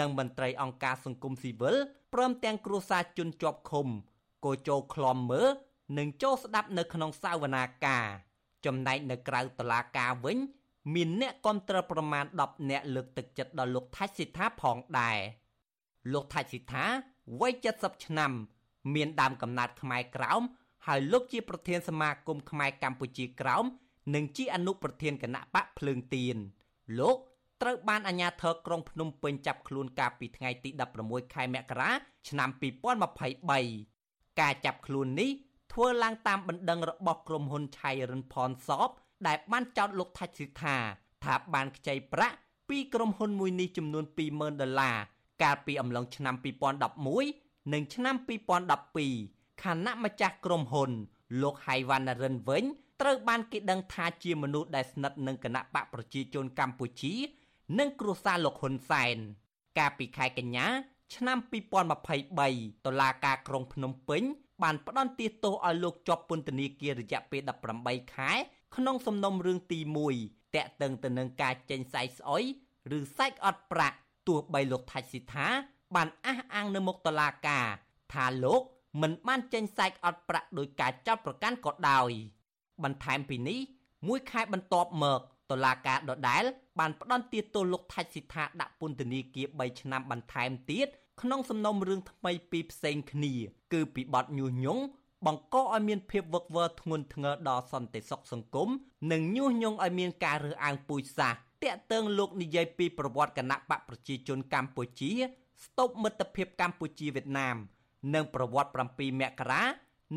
[0.00, 1.76] និងមន្ត្រីអង្គការសង្គមស៊ីវិល
[2.14, 3.86] ព្រមទាំងគ្រួសារជនជាប់ឃុំ
[4.44, 5.48] ក៏ចូលខ្លំមើល
[5.98, 8.06] និងចូលស្ដាប់នៅក្នុងសាវនាការ
[8.66, 10.38] ចំណែកនៅក្រៅតុលាការវិញ
[10.94, 15.18] មានអ្នកគ្រប់គ្រងប្រមាណ10អ្នកលើកទឹកចិត្តដល់លោកថាច់សិដ្ឋាផងដែរ
[16.12, 16.84] លោកថាច់សិដ្ឋា
[17.40, 18.32] វ័យ70ឆ្នាំ
[18.94, 20.42] មានដើមកំណើតខ្មែរក្រោម
[20.86, 23.64] ហើយលោកជាប្រធានសមាគមខ្មែរកម្ពុជាក្រោម
[24.14, 26.36] និងជាអនុប្រធានគណៈបកភ្លើងទៀន
[27.00, 27.16] លោក
[27.62, 30.70] ត្រូវបានអាជ្ញាធរក្រុងភ្នំពេញចាប់ខ្លួនកាលពីថ្ងៃទី
[31.02, 31.90] 16ខែមករា
[32.28, 32.48] ឆ្នាំ
[33.64, 35.30] 2023ការចាប់ខ្លួននេះ
[35.72, 38.88] ធ្វើឡើងតាមបណ្ដឹងរបស់ក្រុមហ៊ុនឆៃរិនផនសប
[39.26, 40.76] ដែលបានចោទលោកថាច់ស៊ីថា
[41.24, 42.36] ថាបានខ្ចីប្រាក់
[42.68, 44.96] ពីក្រុមហ៊ុនមួយនេះចំនួន20,000ដុល្លារ
[45.42, 46.34] កាលពីអំឡុងឆ្នាំ
[47.02, 48.14] 2011និងឆ្នាំ
[48.88, 50.90] 2012ខណៈម្ចាស់ក្រុមហ៊ុន
[51.42, 52.64] លោកហៃវ៉ាន់រិនវិញ
[53.00, 57.14] ត្រូវបានគេដឹងថាជាមនុស្សដែលស្និទ្ធនឹងគណៈបកប្រជាជនកម្ពុជា
[57.78, 59.16] និងគ្រួសារលោកហ៊ុនសែន
[59.78, 60.66] កាលពីខែកញ្ញា
[61.14, 61.38] ឆ្នាំ
[62.10, 64.22] 2023តុលាការក្រុងភ្នំពេញ
[64.62, 67.42] បានផ្តន្ទាទោសឲ្យលោកជាប់ពន្ធនាគាររយៈពេល
[67.78, 68.32] 18ខែ
[68.76, 69.80] ក្នុងសំណុំរឿងទី
[70.18, 72.44] 1តាក់ទងទៅនឹងការចេញសាយស្អុយ
[72.98, 73.96] ឬសាច់អត់ប្រាក់
[74.28, 75.46] ទោះបីលោកថាច់ស៊ីថា
[75.94, 77.66] បានអះអាងនៅមុខតុលាការ
[78.12, 78.62] ថាលោក
[79.02, 82.10] មិនបានចេញសាច់អត់ប្រាក់ដោយការចោទប្រកាន់ក៏ដោយ
[82.82, 83.60] បន្ថែមពីនេះ
[84.08, 85.20] មួយខែបន្ទាប់មក
[85.50, 86.44] តុលាការដដែល
[86.78, 90.88] បានផ្តន្ទាទោសលោកថាច់ស៊ីថាដាក់ពន្ធនាគារ3ឆ្នាំបន្ថែមទៀត
[91.20, 93.34] ក្នុងសំណុំរឿងថ្មីពីរផ្សេងគ្នា
[93.72, 94.82] គឺពីបទញុះញង់
[95.26, 98.68] បង្កឲ្យមានភាពវឹកវរធ្ងន់ធ្ងរដល់សន្តិសុខសង្គម
[99.12, 105.12] និងញុះញង់ឲ្យមានការរើសអើងពូជសាសន៍តាក់ទងលោកនិយាយពីប្រវត្តិគណៈបកប្រជាជនកម្ពុជា
[105.64, 107.56] ស្តុបមិត្តភាពកម្ពុជាវៀតណាម
[108.14, 109.62] និងប្រវត្តិ7មករា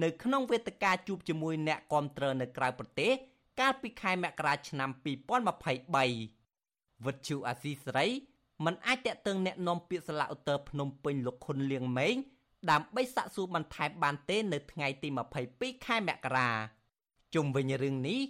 [0.04, 3.12] នៅក្នុងវេទិកាជួបជាមួយអ្នកគាំទ្រនៅក្រៅប្រទេស
[3.61, 8.09] កាលពីខែមករាឆ្នាំ2023វិទ្យុអាស៊ីសេរី
[8.65, 12.17] មិនអាចតាក់ទងแนะនាំពាក្យសាឡាឧត្តរភ្នំពេញលោកខុនលៀងម៉េង
[12.71, 15.09] ដើម្បីសាកសួរបន្ថែមបានទេនៅថ្ងៃទី
[15.49, 16.51] 22ខែមករា
[17.35, 18.21] ជុំវិញរឿងនេះ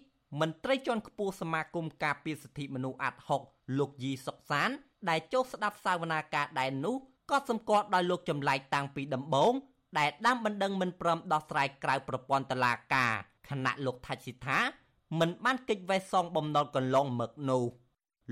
[0.40, 3.42] មន្ត្រីជាន់ខ្ពស់សមាគមការពារសិទ្ធិមនុស្សអាត់ហុក
[3.78, 4.70] លោកយីសុកសាន
[5.08, 6.96] ដែលចូលស្ដាប់សាវនាការដែរនោះ
[7.30, 9.52] ក៏សម្គាល់ដោយលោកចម្លែកតាំងពីដំបូង
[9.98, 13.12] ដែលដាំបណ្ដឹងមិនព្រមដោះស្រាយក្រៅប្រព័ន្ធតុលាការ
[13.48, 14.58] ខណៈលោកថាច់ស៊ីថា
[15.19, 17.63] មិនបានកិច្ចវេះសងបំណុលកន្លងមកនោះ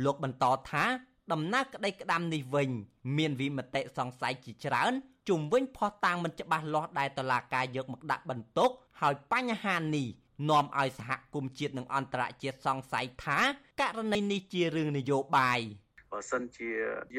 [0.04, 0.84] លោកបន្តថា
[1.32, 2.70] ដំណើរក្តីក្តាំនេះវិញ
[3.18, 4.94] មានវិមតិសង្ស័យជាច្រើន
[5.30, 8.70] ជុំវិញផុសតាងមិនច្បាស់លាស់ដែលតឡាការយកមកដាក់បន្ទុក
[9.02, 10.08] ហើយបញ្ហានេះ
[10.50, 13.40] នាំឲ្យសហគមន៍ជាតិនិងអន្តរជាតិសង្ស័យថា
[13.80, 15.60] ករណីនេះជារឿងនយោបាយ
[16.12, 16.70] បើសិនជា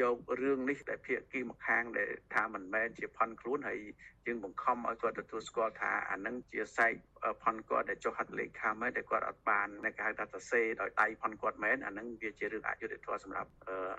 [0.01, 3.79] យករឿងនេះដែលភាគីម្ខាងដែលថាមិនមែនជាផន់ខ្លួនហើយ
[4.25, 6.93] យើងបង្ខំឲ្យគាត់ទទួលស្គាល់ថាអានឹងជាសែក
[7.43, 13.51] ផន់គាត់ដែលចុះហត្ថលេខាមែនដែលគាត់អត់បាននៅគេហៅថាសរសេរដោយដៃផន់គាត់មែនអានឹងវាជារឿងអយុត្តិធម៌សម្រាប់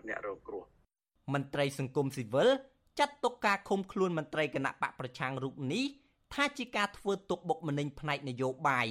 [0.09, 0.65] អ្នករងគ្រោះ
[1.35, 2.49] មន្ត្រីសង្គមស៊ីវិល
[2.99, 5.85] ចាត់ទុកការឃុំខ្លួនមន្ត្រីគណៈបកប្រឆាំងរូបនេះ
[6.35, 8.87] ថាជាការធ្វើទុកបុកម្នេញផ្នែកនយោបាយ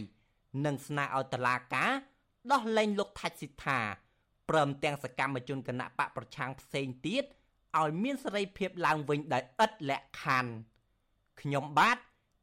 [0.65, 1.91] និងស្នើឲ្យតុលាការ
[2.51, 3.79] ដោះលែងលោកថាច់សិដ្ឋា
[4.49, 7.23] ព្រមទាំងសកម្មជនគណៈបកប្រឆាំងផ្សេងទៀត
[7.79, 10.53] ឲ្យមានសេរីភាពឡើងវិញដោយឥតលក្ខខណ្ឌ
[11.41, 11.97] ខ្ញុំបាទ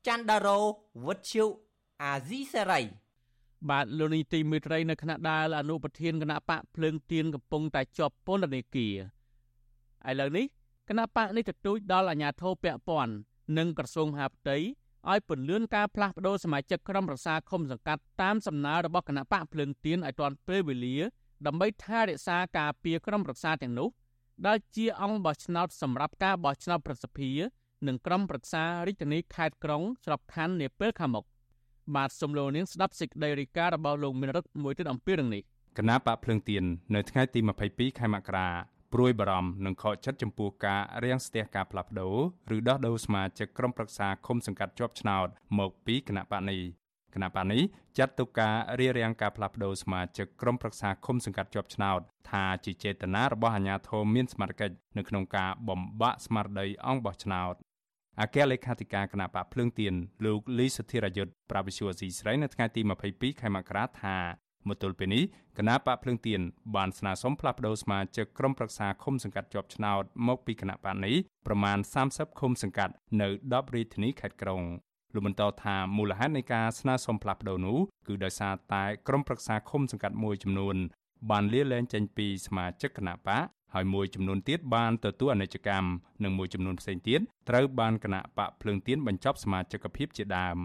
[0.07, 0.59] ច័ន្ទដារោ
[1.07, 1.45] វុទ្ធុ
[2.03, 2.81] អាស៊ីសេរី
[3.71, 8.95] បាទលោកនីតិមេត្រីនៅគណៈដាលអនុប្រធានគណៈបកភ្លើងទៀនកំពុងតែជាប់ពន្ធនាគារ
[10.11, 10.47] ឥឡូវនេះ
[10.89, 13.15] គណៈបកនេះទទូចដល់អាជ្ញាធរពាក់ព័ន្ធ
[13.59, 14.57] និងក្រសួងមហាផ្ទៃ
[15.11, 20.97] ឲ្យពន្លឿនការផ្លាស់ប្តូរសមាជិកក្រុមប្រឹក្សាឃុំសង្កាត់តាមសំណើរបស់គណៈបកភ្លើងទៀនឲ្យទាន់ពេលវេលា
[21.46, 23.88] ដើម្បីថែរក្សាការពារក្រុមប្រឹក្សាទាំងនោះ
[24.46, 27.40] ដែលជាអង្គបោះឆ្នោតសម្រាប់ការបោះឆ្នោតប្រសិទ្ធភាព
[27.87, 31.24] និងក្រុមប្រឹក្សារាជធានីខេត្តក្រុងស្របខណ្ឌនាពេលខាងមុខ
[31.94, 35.42] បាទសូមលោកនាងស្ដាប់សេចក្តីរាយការណ៍របស់លោកមានរិទ្ធមួយទៀតអំពីរឿងនេះ
[35.79, 38.48] គណៈបកភ្លើងទៀននៅថ្ងៃទី22ខែមករា
[38.92, 42.16] ព្រួយបារម្ភនិងខកចិត្តចំពោះការរាំងស្ទះការផ្លាស់ប្ដូរ
[42.57, 45.26] ឬដោះដូរសមាជិកក្រុមប្រឹក្សាឃុំសង្កាត់ជាប់ឆ្នោត
[45.59, 46.61] មកពីគណៈបកនេះ
[47.14, 47.62] គណៈបកនេះ
[47.99, 57.55] ចាត់ទុកការរារាំងការផ្លាស់ប្ដូរសមាជិកក្រុមប្រឹក្សាឃុំសង្កាត់ជាប់ឆ្នោតថាជាចេតនារបស់អាជ្ញាធរមានសមត្ថកិច្ចនៅក្នុងការបំបាក់ស្មារតីអង្គបោះឆ្នោត
[58.20, 59.94] អគ្គលេខាធិការគណៈបកភ្លើងទៀន
[60.25, 64.16] លោកលីសុធិរយុទ្ធប្រាវិសុវស៊ីស្រីនៅថ្ងៃទី22ខែមករាថា
[64.68, 65.25] មកទល់ពេលនេះ
[65.59, 66.40] គណៈបកភ្លើងទៀន
[66.77, 74.62] បានស្នើសុំផ្លាស់ប្តូរសមាជិកក្រុមប្រឹក្សាឃុំសង្កាត់ជាប់ឆ្នោតមកពីគណៈបកនេះប្រមាណ30ឃុំសង្កាត់នៅ10រាជធានីខេត្តក្រុង
[75.14, 80.77] លោកបន្តថាមូលហេតុនៃការស្នើសុំផ្លាស់ប្តូរនោះគឺដោយសារតែក្រុមប្រឹក្សាឃុំសង្កាត់មួយចំនួន
[81.31, 85.88] បានលាលែងចេញពីសមាជិកគណៈបកហើយមួយចំនួនទៀតបានទទួលអនិច្ចកម្ម
[86.25, 90.59] និងមួយចំនួនផ្សេងទៀតត្រូវបានគណៈបកភ្លើងទៀនបញ្ចប់សមាជិកភាពជាដើម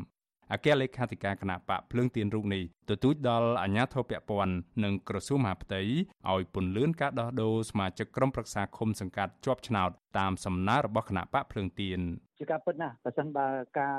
[0.53, 5.81] អគ្គលេខាធិការគណៈបកភ្លើងទៀនរូបនេះទទូចដល់អាជ្ញាធរពាក់ព័ន្ធនិងក្រសួងមហាផ្ទៃ
[6.31, 11.99] ឲ្យពន្លឿនការដោះដូរសមាជិកក្រុមប្រឹក្សាឃុំសង្កាត់ជាប់ឆ្នោតតាមសំណើរបស់គណៈបកភ្លើងទៀន
[12.39, 13.47] ជាការពិតណាស់បើសិនបើ
[13.79, 13.95] ការ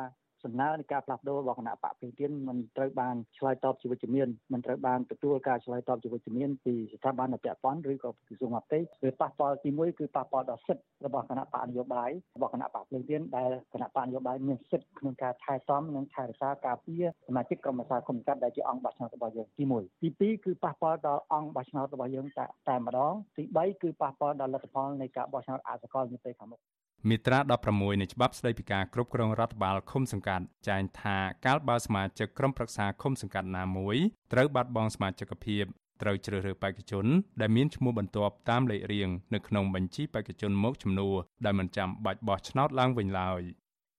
[0.46, 26.61] សំណើនៃការផ្លាស់ប្ដូររបស់គណៈបកភ្លើងទៀនមិនត្រូវបានឆ្លើយតបជាវិជ្ជមានមិនត្រូវបានទទួលការឆ្លើយតបជាវិជ្ជមានពីស្ថាប័នពាក់ព័ន្ធឬក៏ក្រសួងមហាផ្ទៃវាប៉ះពាល់ទី1គឺប៉ះពាល់ដល់សិទ្ធិរបស់គណៈបកនយោបាយរបស់គណៈបកភ្លើងទៀនដែលគណៈបកនយោបាយមានសិទ្ធិក្នុងការថែទាំនិងថែរក្សាការពារសមាជិកក្រុមប្រឹក្សាគុំកាត់ដែលជាអង្គបោះឆ្នោតរបស់យើងទី1ទី2គឺប៉ះពាល់ដល់អង្គបោះឆ្នោតរបស់យើងតែតែម្ដងទី3គឺប៉ះពាល់ដល់លទ្ធផលនៃការបោះឆ្នោតអសកលនាពេលខាងមុខ
[27.09, 27.38] មាត្រា
[27.71, 31.16] 16នៃច្បាប់ស្តីពីការគ្រប់គ្រងរដ្ឋបាលឃុំសង្កាត់ចែងថា
[31.47, 33.97] កាលបើសមាជិកក្រុមប្រឹក្សាឃុំសង្កាត់ណាមួយ
[34.33, 35.64] ត្រូវបាត់បង់សមាជិកភាព
[36.03, 37.07] ត្រូវជ្រើសរើសបេក្ខជន
[37.40, 41.14] ដែលមានឈ្មោះបន្ទាប់តាមលេខរៀងនៅក្នុងបញ្ជីបេក្ខជនមកជំនួស
[41.45, 43.42] ដែលមិនចាំបាច់បោះឆ្នោតឡើងវិញឡើយ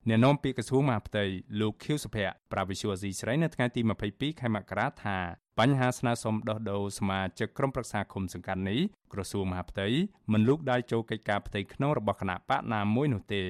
[0.08, 1.26] អ្នកនាំពាក្យក្រសួងមហាផ្ទៃ
[1.60, 5.17] លោកខៀវសុភ័ក្រប្រាវិសុវអាស៊ីស្រីនៅថ្ងៃទី22ខែមករាថា
[5.62, 8.80] បញ្ហាស្នើសុំដោះដូរសមាជិកក្រុមប្រឹក្សាឃុំសង្កាត់នេះ
[9.13, 9.88] ក្រសួងមហាផ្ទៃ
[10.34, 13.41] មិនលូកដៃចូលកិច្ចការផ្ទៃក្នុងរបស់គណៈបកណាមួយនោះទេ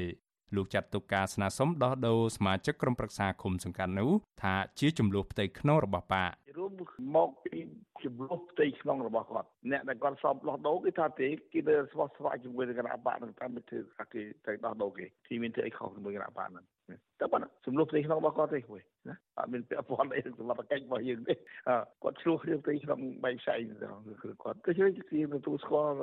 [0.56, 4.12] លោកចាត់ទុកការស្នើសុំដោះដូរសមាជិកក្រុមប្រឹក្សាឃុំសង្កាត់នោះ
[4.43, 6.72] ថាជាចំនួនផ្ទៃក្នុងរបស់បករួម
[7.15, 7.58] មកពី
[8.04, 16.65] ចំនួនផ្ទៃក្នុងរបស់គាត់អ្នកដែលគាត់សອບដោះដូរគេថាទេគេនៅស្វះស្វាយជាមួយនឹងគណៈបកនឹងតាមទៅថាគេទៅដោះដូរគេទីមានធ្វើអីខុសជាមួយគណៈបកហ្នឹង
[17.19, 21.34] តែប៉ុណ្ណាចំនួនផ្ទៃក្នុងរបស់គាត់ទេហួយណាអត់មានពាក់ព័ន្ធអីនឹងសមត្ថកិច្ចរបស់យើងទេ
[22.04, 23.60] គាត់ឆ្លោះគ្នាផ្ទៃក្នុងបែកផ្សែង
[24.21, 25.93] គឺគាត់ទៅជួយគេទទួលស្គាល់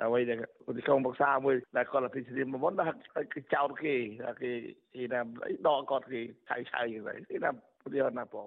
[0.00, 2.96] ដើម្បីដែលប្រតិកម្មប្រឹក្សាមួយដែលគាត់អភិស្រីមកមុនដល់
[3.34, 3.94] គេចោតគេ
[4.42, 4.50] គេ
[4.94, 5.20] គេណា
[5.66, 7.50] ដកគាត់គេឆៅឆៅយ៉ាងไรគេណា
[7.82, 8.46] ប្រតិកម្មណាបង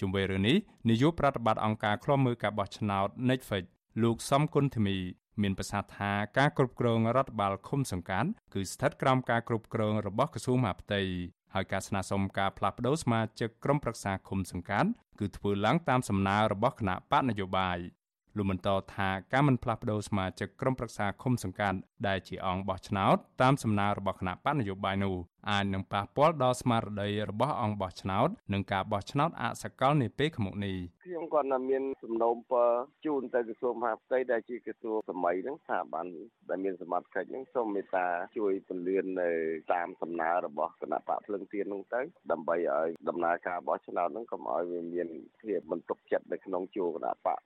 [0.00, 0.56] ជុំវិញរឿងនេះ
[0.90, 3.64] នាយកប្រតិបត្តិអង្គការឃ្លាំមើលការបោះឆ្នោត Netflix
[4.02, 4.96] លោកសំគុណធីមី
[5.42, 11.00] មានប្រសាសន៍ថាការគ្រប់គ្រងរដ្ឋបាលឃុំសង្កាត់គឺស្ថិតក្រោមការគ្រប់គ្រងរបស់ក្រសួងមហាផ្ទៃ
[11.54, 14.88] ហើយការស្នើសុំការផ្លាស់ប្តូរសមាជិកក្រុមប្រឹក្សាឃុំសង្កាត់
[15.20, 17.78] គឺធ្វើឡើងតាមសំណើរបស់គណៈបកនយោបាយ
[18.36, 25.14] លោកបន្តថាការមិនផ្លាស់ប្តូរសមាជិកក្រុមប្រឹក្សាឃុំសង្កាត់ ដែលជាអង្គបោះឆ្នោតតាមសំណើរបស់គណៈបកនយោបាយនោះ
[25.50, 32.68] អាចនឹងប៉ះពាល់ដល់ស្មារតីរបស់អង្គបោះឆ្នោតនិងការបោះឆ្នោតអសកលនាពេលខាងមុខនេះខ្ញុំគាត់មានសំណូមពរ
[33.06, 36.06] ជូនទៅក្រសួងមហាផ្ទៃដែលជាក្រសួងសម័យហ្នឹងស្ថាប័ន
[36.50, 38.06] ដែលមានសមត្ថកិច្ចហ្នឹងសូមមេត្តា
[38.38, 39.30] ជួយពន្លឿននៅ
[39.74, 45.08] តាមសំណើរបស់គណៈបកភ្លឹងទៀនហ្នឹងទៅដើម្បីឲ្យដំណើរការបោះឆ្នោតហ្នឹងកុំឲ្យវាមាន
[45.40, 47.38] ភាពបន្ទុកចិត្តនៅក្នុងជួរគណៈបក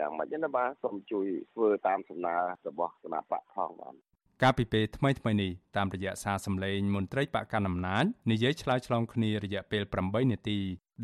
[0.00, 2.36] យ៉ាងម៉េចណាបាទសូមជួយធ្វើតាមសំណើ
[2.68, 3.94] របស់គណៈបកផងបាទ
[4.42, 10.58] កាលពីពេលថ្មីថ្មីនេះតាមរយៈសារសម្លេងមន្ត្រីបកកណ្ដាលអំណាចនិយាយឆ្លើយឆ្លងគ្នារយៈពេល8នាទី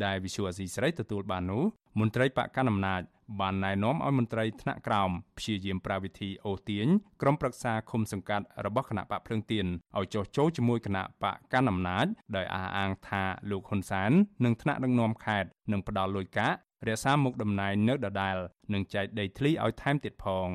[0.05, 1.63] ដែលវិសុអាស៊ីស្រីទទួលបាននោះ
[1.99, 3.01] មន្ត្រីបកកណ្ដាលអំណាច
[3.41, 6.87] បានណែនាំឲ្យមន្ត្រីថ្នាក់ក្រោមព្យាយាមប្រាវិធីអូទាញ
[7.21, 9.65] ក្រុមប្រឹក្សាឃុំសង្កាត់របស់គណៈបកភ្លឹងទៀន
[9.97, 14.11] ឲ្យចុះចូលជាមួយគណៈបកកណ្ដាលអំណាចដោយអះអាងថាលោកហ៊ុនសែន
[14.45, 18.37] និងថ្នាក់ដឹកនាំខេត្តនឹងផ្ដាល់លុយកាក់រក្សាមុខតំណែងនៅដដែល
[18.73, 20.47] និងចែកដីធ្លីឲ្យថែមទៀតផង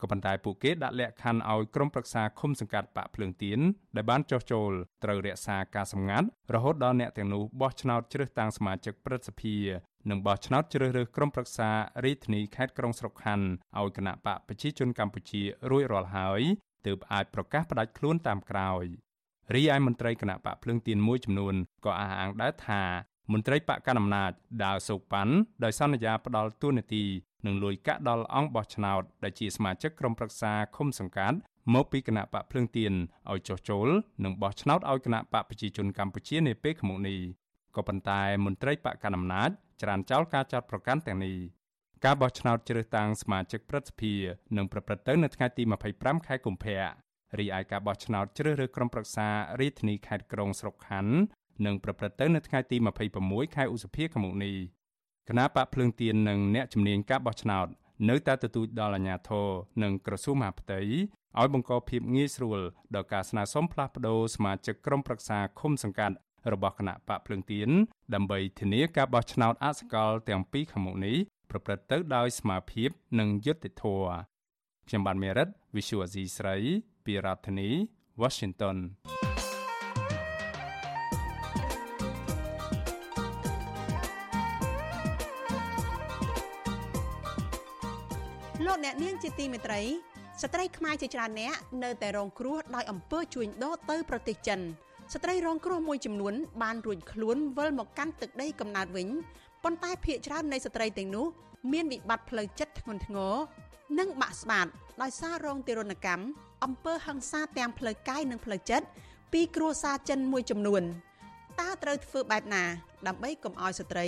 [0.00, 3.60] ក៏ប៉ុន្តែពួកគេដាក់លក្ខខណ្ឌឲ្យក្រុមប្រឹក្សាឃុំសង្កាត់បាក់ភ្លើងទៀន
[3.96, 4.70] ដែលបានចោះចូល
[5.04, 9.56] ត្រូវរក្សាការសម្ងាត់រហូតដល់អ្នកទាំងនោះបោះឆ្នោតជ្រើសតាំងសមាជិកព្រឹទ្ធសភា
[10.10, 11.70] និងបោះឆ្នោតជ្រើសរើសក្រុមប្រឹក្សា
[12.04, 13.46] រាជធានីខេត្តក្រុងស្រុកខណ្ឌ
[13.78, 16.42] ឲ្យគណៈបកប្រជាជនកម្ពុជារួចរាល់ហើយ
[16.86, 18.84] ទើបអាចប្រកាសផ្តាច់ខ្លួនតាមក្រោយ
[19.54, 22.82] រីឯមន្ត្រីគណៈបកភ្លើងទៀនមួយចំនួនក៏អះអាងដែរថា
[23.32, 24.32] មន្ត្រីបកកណ្ដាលអំណាច
[24.64, 27.04] ដើរសោកប៉ាន់ដោយសន្យាផ្ដាល់ទួនាទី
[27.46, 31.36] និងលួយកាក់ដល់អង្គបោះឆ្នោតដែលជាសមាជិកក្រុមប្រឹក្សាឃុំសង្កាត់
[31.74, 32.92] មកពីគណៈបកភ្លើងទៀន
[33.30, 33.88] ឲ្យចុះចូល
[34.24, 37.18] និងបោះឆ្នោតឲ្យគណៈបកប្រជាជនកម្ពុជានាពេលខាងមុខនេះ
[37.76, 39.50] ក៏ប៉ុន្តែមន្ត្រីបកកណ្ដាលអំណាច
[39.82, 41.36] ច្រានចោលការចាត់ប្រកាន់ទាំងនេះ
[42.04, 44.14] ការបោះឆ្នោតជ្រើសតាំងសមាជិកព្រឹទ្ធសភា
[44.56, 45.62] នឹងប្រព្រឹត្តទៅនៅថ្ងៃទី
[45.94, 46.78] 25ខែកុម្ភៈ
[47.38, 49.28] រីឯការបោះឆ្នោតជ្រើសរើសក្រុមប្រឹក្សា
[49.60, 51.14] រាជធានីខេត្តក្រុងស្រុកខណ្ឌ
[51.66, 52.76] នឹងប្រព្រឹត្តទៅនៅថ្ងៃទី
[53.16, 54.54] 26ខែឧសភាឆ្នាំនេះ
[55.28, 57.66] គណៈបកភ្លើងទៀននិងអ្នកជំនាញការបោះឆ្នោត
[58.08, 59.48] នៅតែទទូចដល់អាជ្ញាធរ
[59.82, 60.80] និងក្រសួងមហាផ្ទៃ
[61.38, 62.60] ឲ្យបង្កភាពងាយស្រួល
[62.94, 66.16] ដល់ការស្នើសុំផ្លាស់ប្តូរសមាជិកក្រុមប្រឹក្សាឃុំសង្កាត់
[66.52, 67.68] របស់គណៈបកភ្លើងទៀន
[68.14, 71.16] ដើម្បីធានាការបោះឆ្នោតអសកលទាំងពីរខាងមុខនេះ
[71.50, 72.84] ប្រព្រឹត្តទៅដោយស្មារតី
[73.18, 74.12] និងយុត្តិធម៌
[74.88, 76.56] ខ្ញុំបានមេរិត Visual Asia ស្រី
[77.04, 77.68] ពីរដ្ឋធានី
[78.22, 78.76] Washington
[88.84, 89.82] អ្នកនាងជាទីមេត្រី
[90.42, 94.60] ស្ត្រីខ្មែរជាច្រើនអ្នកនៅតែរងគ្រោះដោយអំពើជួញដូរទៅប្រទេសចិន
[95.14, 99.08] ស្ត្រីរងគ្រោះមួយចំនួនបានរួចខ្លួនវិលមកកាន់ទឹកដីកំណើតវិញ
[99.64, 101.26] ប៉ុន្តែភ្នាក់ច្រើននៃស្ត្រីទាំងនោះ
[101.72, 103.34] មានវិបត្តិផ្លូវចិត្តធ្ងន់ធ្ងរ
[103.98, 104.66] និងបាក់ស្បាត
[105.02, 106.24] ដោយសាររងទារុណកម្ម
[106.64, 108.86] អំពើហិង្សាទាំងផ្លូវកាយនិងផ្លូវចិត្ត
[109.32, 110.82] ពីគ្រួសារចិនមួយចំនួន
[111.60, 112.64] តើត្រូវធ្វើបែបណា
[113.06, 114.06] ដើម្បីកុំឲ្យស្ត្រី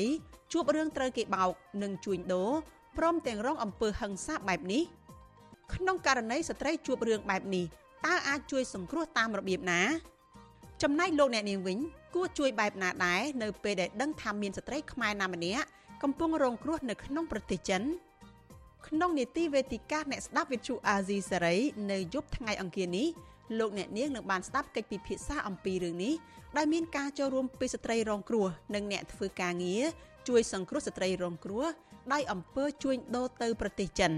[0.52, 1.50] ជួបរឿងត្រូវគេបោក
[1.82, 2.52] និងជួញដូរ
[2.98, 4.82] ព្រមទាំងរងអំពើហិង្សាបែបនេះ
[5.74, 7.64] ក្នុងករណីស្ត្រីជួបរឿងបែបនេះ
[8.06, 9.80] តើអាចជួយសង្គ្រោះតាមរបៀបណា
[10.82, 11.78] ចំណែកលោកអ្នកនាងវិញ
[12.14, 15.66] គួរជួយបែបណាដែរនៅពេលដែលដឹងថាមានស្ត្រីខ្មែរណាម្នាក់
[16.02, 17.82] កំពុងរងគ្រោះនៅក្នុងប្រទេសចិន
[18.88, 21.56] ក្នុងនីតិវេទិកាអ្នកស្ដាប់វិទ្យុអាស៊ីសេរី
[21.90, 23.08] នៅយប់ថ្ងៃអង្គារនេះ
[23.58, 26.14] លោកអ្នកនាងនឹងបានស្ដាប់កិច្ចពិភាក្សាអំពីរឿងនេះ
[26.56, 29.84] ដែលមានការចូលរួមពីស្ត្រីរងគ្រោះនិងអ្នកធ្វើការងារ
[30.28, 31.66] ជួយសង្គ្រោះស្ត្រីរងគ្រោះ
[32.12, 34.12] ដោយអំពើជួញដូរទៅប្រទេសចិន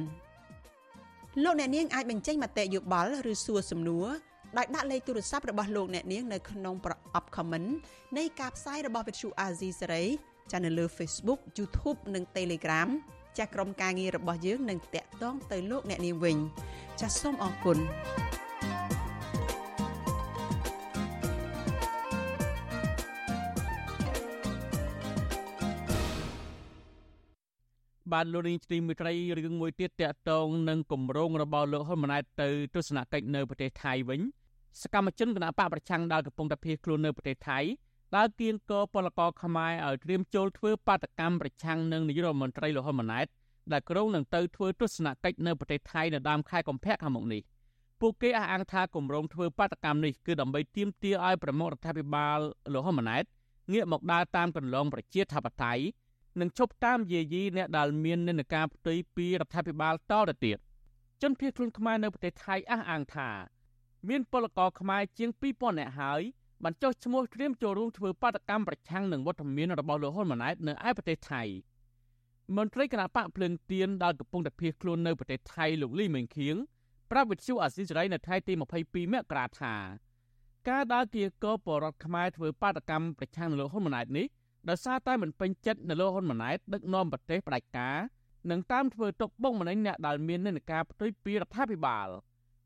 [1.45, 4.09] លោកអ្នកនាងអាចបញ្ចេញមតិយោបល់ឬសួរសំណួរ
[4.59, 7.69] ដោយដាក់លេខទូរស័ព្ទរបស់លោកអ្នកនាងនៅក្នុងប្រអប់ comment
[8.17, 10.05] នៃការផ្សាយរបស់វិទ្យុ AZ សេរី
[10.53, 12.89] ចានៅលើ Facebook YouTube និង Telegram
[13.39, 16.37] ចាស់ក្រុមការងាររបស់យើងនឹងតាក់ទងទៅលោកអ្នកនាងវិញ
[17.01, 17.79] ចាសសូមអរគុណ
[28.15, 34.21] បានលោកនាងទីមេត្រីរឿងមួយទៀតតកតងនឹងគម្រោងរបស់លោកហ៊ុនម៉ាណែតទៅទស្សនកិច្ចនៅប្រទេសថៃវិញ
[34.83, 37.59] សកម្មជនគណបកប្រឆាំងដែលកំពុងតែភៀសខ្លួននៅប្រទេសថៃ
[38.17, 43.27] ដែលគៀងកពលករខ្មែរឲ្យត្រៀមចូលធ្វើបាតកម្មប្រឆាំងនឹងនាយករដ្ឋមន្ត្រីលោកហ៊ុនម៉ាណែត
[43.73, 47.43] ដែលក្រុងនឹងទៅធ្វើទស្សនកិច្ចនៅប្រទេសថៃនៅដើមខែកុម្ភៈខាងមុខនេះ
[48.01, 52.39] ពួកគេអះអាងថាគម្រោងធ្វើបាតកម្មនេះគឺដើម្បីទាមទារឲ្យប្រមុខរដ្ឋាភិបាល
[52.73, 53.25] លោកហ៊ុនម៉ាណែត
[53.73, 55.83] ងាកមកដើរតាមគន្លងប្រជាធិបតេយ្យ
[56.41, 60.59] និងឈប់តាមយាយីអ្នកដែលមាននិន្នាការផ្ទុយពីរដ្ឋាភិបាលតទៅទៀត
[61.23, 63.31] ជនភៀសខ្លួនខ្មែរនៅប្រទេសថៃអះអាងថា
[64.09, 66.23] មានពលករខ្មែរជាង2000នាក់ហើយ
[66.63, 71.43] បានចុះឈ្មោះត្រៀមចូលរួមធ្វើបាតកម្មប្រឆាំងនឹងវត្តមានរបស់លោកហ៊ុនម៉ាណែតនៅឯប្រទេសថៃ
[72.57, 76.57] មន្ត្រីគណៈបកភ្លើងទៀនដែលកំពុងតែភៀសខ្លួននៅប្រទេសថៃលោកលីមេងខៀង
[77.11, 78.53] ប្រាប់វិទ្យុអាស៊ីសេរីនៅថ្ងៃទី
[78.85, 79.75] 22មករាថា
[80.69, 84.27] ការដើរគៀកោបរដ្ឋខ្មែរធ្វើបាតកម្មប្រឆាំងនឹងលោកហ៊ុនម៉ាណែតនេះ
[84.69, 87.99] ដោយសារតែមិនពេញចិត្តនៅលោកហ៊ុនម៉ាណែតដឹកនាំប្រទេសផ្ដាច់ការ
[88.51, 92.09] និងតាមធ្វើទុកបុកម្នេញអ្នកដែលមាននិន្នាការផ្ទុយពីរដ្ឋាភិបាល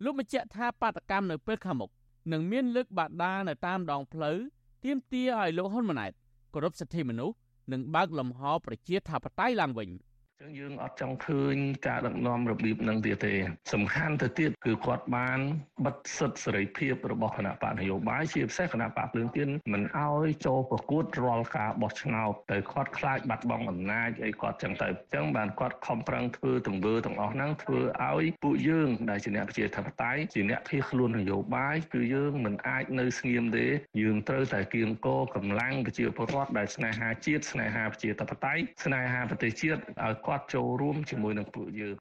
[0.04, 1.90] លោកបញ្ជាក់ថាបាតកម្មនៅពេលខាងមុខ
[2.32, 4.38] នឹងមានលើកបាដានៅតាមដងផ្លូវ
[4.84, 6.12] ទាមទារឲ្យលោកហ៊ុនម៉ាណែត
[6.54, 7.36] គោរពសិទ្ធិមនុស្ស
[7.72, 9.88] និងបើកលំហប្រជាធិបតេយ្យឡើងវិញ។
[10.42, 13.34] ចឹងយើងអត់ចង់ឃើញការដឹកនាំរបៀបនឹងទៀតទេ
[13.72, 15.38] សំខាន់ទៅទៀតគឺគាត់បាន
[15.84, 33.66] បិទសិទ្ធិសេរីភាពរបស់គណៈបកនយោបាយជាពិសេសគណៈបកភ្លើងទៀនមិនអោយចូលប្រកួតរាល់ការបោះឆ្នោតទៅគាត់ខ្លាចបាត់បង់អំណាចអីគាត់ចឹងទៅចឹងបានគាត់ខំប្រឹងធ្វើទង្វើទាំងអស់ហ្នឹងធ្វើឲ្យពួកយើងដែលជាអ្នកប្រជាធិបតេយ្យជាអ្នកភៀសខ្លួននយោបាយគឺយើងមិនអាចនៅស្ងៀមទេ
[34.00, 41.94] យើងត្រូវតែគៀងគរកម្លាំងប្រជាពលរដ្ឋដែលស្នេហាជាតិស្នេហាប្រជាធិបតេយ្យស្នេហាប្រទេសជាតិឲ្យគាត់ចូលរួមជាមួយនឹងពួកយើង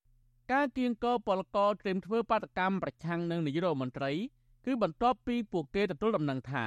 [0.54, 4.12] ការទៀងកោពលករត្រៀមធ្វើបាតកម្មប្រឆាំងនឹងនាយករដ្ឋមន្ត្រី
[4.66, 6.66] គឺបន្ទាប់ពីពួកគេទទួលដំណឹងថា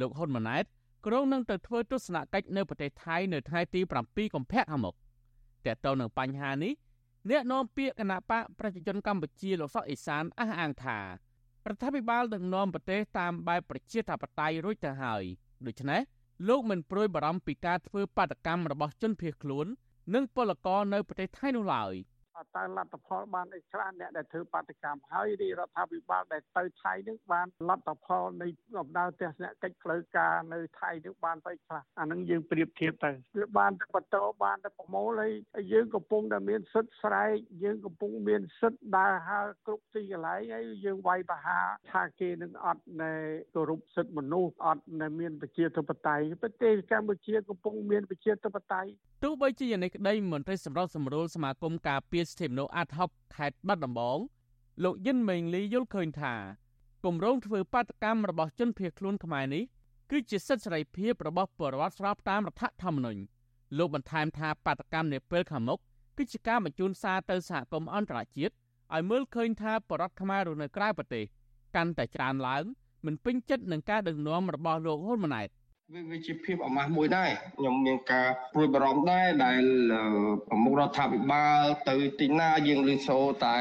[0.00, 0.64] លោកហ៊ុនម៉ាណែត
[1.06, 4.94] ក្រុងនឹងទៅធ្វើទស្សនកិច្ចនៅប្រទេសថៃនៅថ្ងៃទី7កុម្ភៈខាងមុខ
[5.66, 6.72] តើតើនឹងបញ្ហានេះ
[7.30, 11.06] អ្នកនាំពាក្យគណៈបកប្រជាជនកម្ពុជាលោកសុកអេសានអះអាងថារ
[11.74, 15.24] ដ្ឋាភិបាលដឹកនាំប្រទេសតាមបែបប្រជាធិបតេយ្យរួចទៅហើយ
[15.66, 16.00] ដូច្នេះ
[16.48, 19.66] លោកមិនព្រួយបារម្ភពីការធ្វើបាតកម្មរបស់ជនភៀសខ្លួន
[20.14, 21.94] និងពលករនៅប្រទេសថៃនោះឡើយ។
[22.56, 35.32] តើលទ្ធផលបានអីច្រើនអ្នកដែលធ្វើបាតកម្មហើយរាជរដ្ឋាភិបាលដែលទៅថៃនឹងបានលទ្ធផលនៃដំណើរទស្សនកិច្ចផ្លូវការនៅថៃនឹងបានទៅខ្លះអានឹងយើងប្រៀបធៀបទៅវាបានទៅបន្តបានទៅប្រមូលហើយ
[35.72, 43.12] យើងកំពុងតែមានសិទ្ធិស្រែកយើងកំពុងមានសិទ្ធិដើរហើរគ្រប់ទីកន្លែងហើយយើងវាយប្រហារថាគេនឹងអត់នៅ
[43.54, 48.90] គោរពសិទ្ធិមនុស្សអត់នៅមានប្រជាធិបតេយ្យប្រទេសកម្ពុជាកំពុងមានប្រជាធិបតេយ្យ
[49.24, 54.18] ទោះបីជាយ៉ាងនេះក្តីមន្ត្រីសម្របសម្រួលសមាគមការពារសិទ្ធិមនុស្សអាតហុកខេត្តបាត់ដំបង
[54.84, 56.34] លោកយិនមេងលីយល់ឃើញថា
[57.04, 59.64] គម្រោងធ្វើបាតកម្មរបស់ជនភៀសខ្លួនខ្មែរនេះ
[60.10, 63.20] គឺជាសិទ្ធិសេរីភាពរបស់ប្រជាពលរដ្ឋស្របតាមរដ្ឋធម្មនុញ្ញ
[63.78, 65.80] លោកបន្ថែមថាបាតកម្មនាពេលខាងមុខ
[66.16, 68.54] គឺជាការបញ្ជូនសារទៅសហគមន៍អន្តរជាតិ
[68.94, 71.24] ឲ្យមើលឃើញថាបរដ្ឋខ្មែររស់នៅក្រៅប្រទេស
[71.76, 72.64] កាន់តែច្រើនឡើង
[73.06, 75.48] មិនពេញចិត្តនឹងការដឹកនាំរបស់លោកហ៊ុនម៉ាណែត
[75.92, 79.62] វាវាជាភាពអាម៉ាស់មួយដែរខ្ញុំមានការព្រួយបារម្ភដែរដែល
[80.48, 83.58] ប្រមុខរដ្ឋាភិបាលទៅទីណាយើងលឺសូរតែ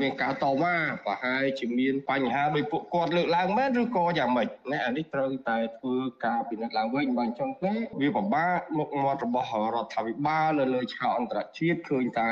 [0.00, 0.76] មានការតវ៉ា
[1.06, 12.30] ប្រហែលជាមានបញ្ហាដោយពួកគាត់លើកឡើងមែនឬក៏យ៉ាងម៉េចណាអានេះត្រូវតែធ្វើការពិនិត្យឡើងវិញបើអញ្ចឹងទេវាពិបាកមុខមាត់របស់រដ្ឋាភិបាលនៅលើឆាកអន្តរជាតិឃើញតែ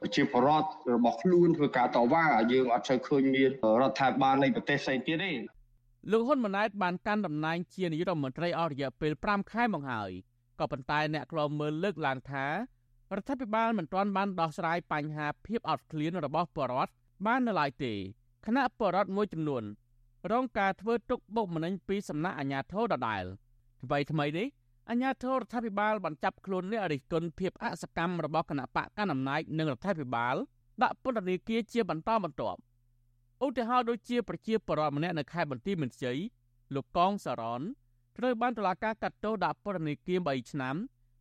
[0.00, 3.50] ប្រជាពលរដ្ឋរបស់ខ្លួនធ្វើការតវ៉ាយើងអត់សូវឃើញមាន
[3.82, 5.55] រដ្ឋាភិបាលនៃប្រទេសផ្សេងទៀតទេ
[6.10, 10.10] លោកហ៊ុនម៉ាណែតបានកាន់តំណែងជានាយករដ្ឋមន្ត្រីអស់រយៈពេល5ខែមកហើយ
[10.58, 12.52] ក៏ប៉ុន្តែអ្នកខ្លោមើលលើកឡើងថារ
[13.20, 16.92] ដ្ឋាភិបាលមិនទាន់បានដោះស្រាយបញ្ហាភាពអត់ឃ្លានរបស់ប្រជាពលរដ្ឋ
[17.26, 17.92] បាននៅឡើយទេ
[18.46, 19.64] គណៈប្រជាពលរដ្ឋមួយចំនួន
[20.32, 23.24] រងការធ្វើទុកបុកម្នេញពីសំណាក់អាជ្ញាធរដដែល
[23.82, 24.46] ថ្មីថ្មីនេះ
[24.90, 30.34] អាជ្ញាធររដ្ឋាភិបាលបានចាប់ខ្លួនអ្នករិះគន់ភាពអសកម្មរបស់គណៈបកកណ្ដាលអំណាចនិងរដ្ឋាភិបាល
[30.82, 32.60] ដាក់ពន្ធនាគារជាបន្តបន្ទាប់
[33.44, 36.18] ឧទាហរណ៍ដូចជាប្រជាពលរដ្ឋម្នាក់នៅខេត្តបន្ទាយមានជ័យ
[36.74, 37.62] លោកកងសារ៉ន
[38.18, 40.76] ត្រូវបានតុលាការកាត់ទោសដាក់ពន្ធនាគារ3ឆ្នាំ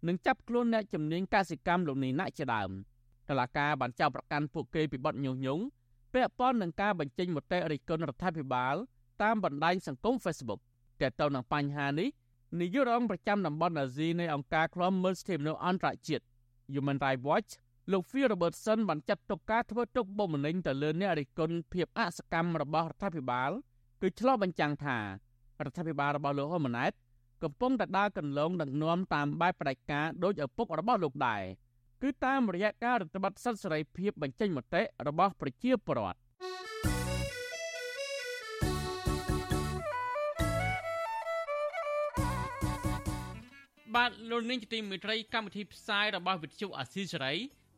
[0.08, 2.70] និងចាប់ខ្លួនអ្នកជំនាញកសិកម្មលោកនីណាក់ជាដើម
[3.30, 5.64] តុលាការបានចោទប្រកាន់ពួកគេពីបទញុះញង់
[6.14, 8.76] ពាក់ព័ន្ធនឹងការបញ្ចេញមតិរិះគន់រដ្ឋាភិបាល
[9.24, 10.62] តាមបណ្ដាញសង្គម Facebook
[11.02, 12.10] ទាក់ទងនឹងបញ្ហានេះ
[12.60, 16.24] នាយករងប្រចាំតំបន់អាស៊ីនៃអង្គការឃ្លាំមើលសិទ្ធិមនុស្សអន្តរជាតិ
[16.74, 17.52] Human Rights Watch
[17.92, 23.52] លោក Phil Robertson បានចាត់ទុកការធ្វើទុកបុកម្នេញទៅលើអ្នករិះគន់ភាពអសកម្មរបស់រដ្ឋាភិបាល
[24.02, 24.98] គឺគឺឆ្លោះបញ្ចាំងថា
[25.64, 26.92] រដ្ឋាភិបាលរបស់លោកហ៊ុនម៉ាណែត
[27.44, 31.44] កំពុងតែដើរកន្លងដឹកនាំតាមបែបផ្ដាច់ការដោយឪពុករបស់លោកដែរ
[32.02, 36.20] គឺតាមរយៈការរដ្ឋបတ်សិទ្ធិសេរីភាពបញ្ចេញមតិរបស់ប្រជាពលរដ្ឋ
[43.96, 47.34] បាទលោកនាងជាទីមេត្រីកម្មវិធីផ្សាយរបស់វិទ្យុអាស៊ីសេរី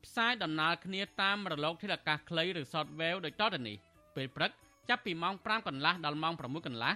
[0.07, 3.77] ផ្សាយដំណើរគ្នាតាមរលកធាតុអាកាសខ្លីឬ Shortwave ដោយតទៅនេះ
[4.15, 4.51] ពេលព្រឹក
[4.89, 6.93] ចាប់ពីម៉ោង5កន្លះដល់ម៉ោង6កន្លះ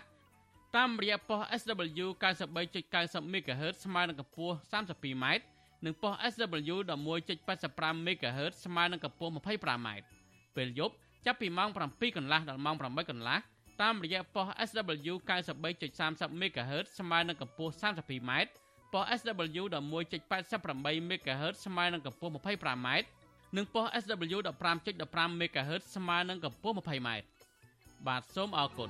[0.76, 2.08] តាមរយៈប៉ុស SW
[2.72, 5.26] 93.90 MHz ស្មើនឹងកម្ពស់ 32m
[5.86, 6.76] និងប៉ុស SW
[7.30, 9.88] 11.85 MHz ស្មើនឹងកម្ពស់ 25m
[10.56, 10.94] ពេលយប់
[11.26, 13.38] ចាប់ពីម៉ោង7កន្លះដល់ម៉ោង8កន្លះ
[13.82, 15.14] តាមរយៈប៉ុស SW
[15.78, 18.32] 93.30 MHz ស្មើនឹងកម្ពស់ 32m
[18.94, 22.88] ប៉ុស SW 11.88 MHz ស្មើនឹងកម្ពស់ 25m
[23.58, 24.38] និងប៉ុស SW
[24.90, 27.10] 15.15 MHz ស្មើនឹងកម្ពស់ 20m
[28.08, 28.90] បាទសូមអរគុណ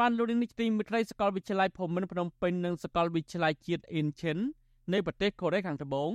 [0.00, 4.38] បានលោកនេះទីមិត្តរីសកលវិទ្យាល័យភូមិន្ទភ្នំពេញនិងសកលវិទ្យាល័យជាតិអ៊ីនឈិន
[4.92, 6.10] នៃប្រទេសកូរ៉េខាងត្បូង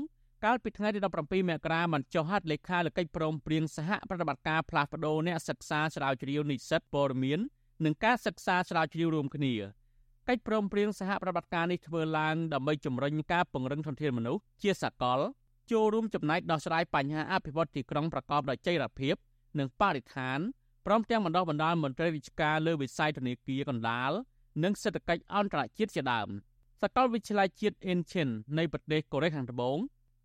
[0.46, 7.40] កាលពីថ្ងៃទី17មករាបានចុះហត្ថលេខាលើកិច្ចព្រមព្រៀងសហប្រតិបត្តិការផ្លាស់ប្តូរអ្នកសិក្សាស្រាវជ្រាវនិស្សិតព័ត៌មាន
[7.86, 9.54] និងការសិក្សាស្រាវជ្រាវរួមគ្នា
[10.30, 15.20] កិច្ចព្រមព្រៀងសហប្រតិបត្តិការនេះធ្វើឡើងដើម្បីជំរុញការពង្រឹងធនធានមនុស្សជាសកល
[15.72, 19.16] ចូលរួមចំណែកដោះស្រាយបញ្ហាអភិវឌ្ឍទីក្រុងប្រកបដោយចីរភាព
[19.60, 20.40] និងបរិស្ថាន
[20.86, 24.12] ព្រមទាំងបណ្ដុះបណ្ដាលមន្ត្រីរាជការលើវិស័យធនាគារកណ្ដាល
[24.64, 26.30] និងសេដ្ឋកិច្ចអន្តរជាតិជាដើម
[26.82, 28.28] សកលវិទ្យាល័យជាតិអ៊ីនឈិន
[28.58, 29.78] នៃប្រទេសកូរ៉េខាងត្បូង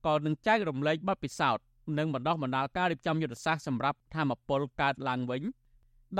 [0.06, 1.64] ក៏នឹងចែករំលែកបទពិសោធន៍
[1.98, 5.42] និងបណ្ដុះបណ្ដាលការរៀបចំយុទ្ធសាស្ត្រសម្រាប់ធម្មពលកើតឡើងវិញ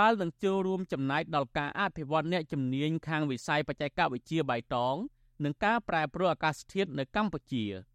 [0.00, 4.96] ដែលនឹងចូលរួមចំណែកដល់ការអភិវឌ្ឍអ្នកជំនាញខាងវិស័យបច្ចេកវិទ្យាបៃតង
[5.44, 7.64] និងការប្រែប្រួលអាកាសធាតុនៅកម្ពុជា។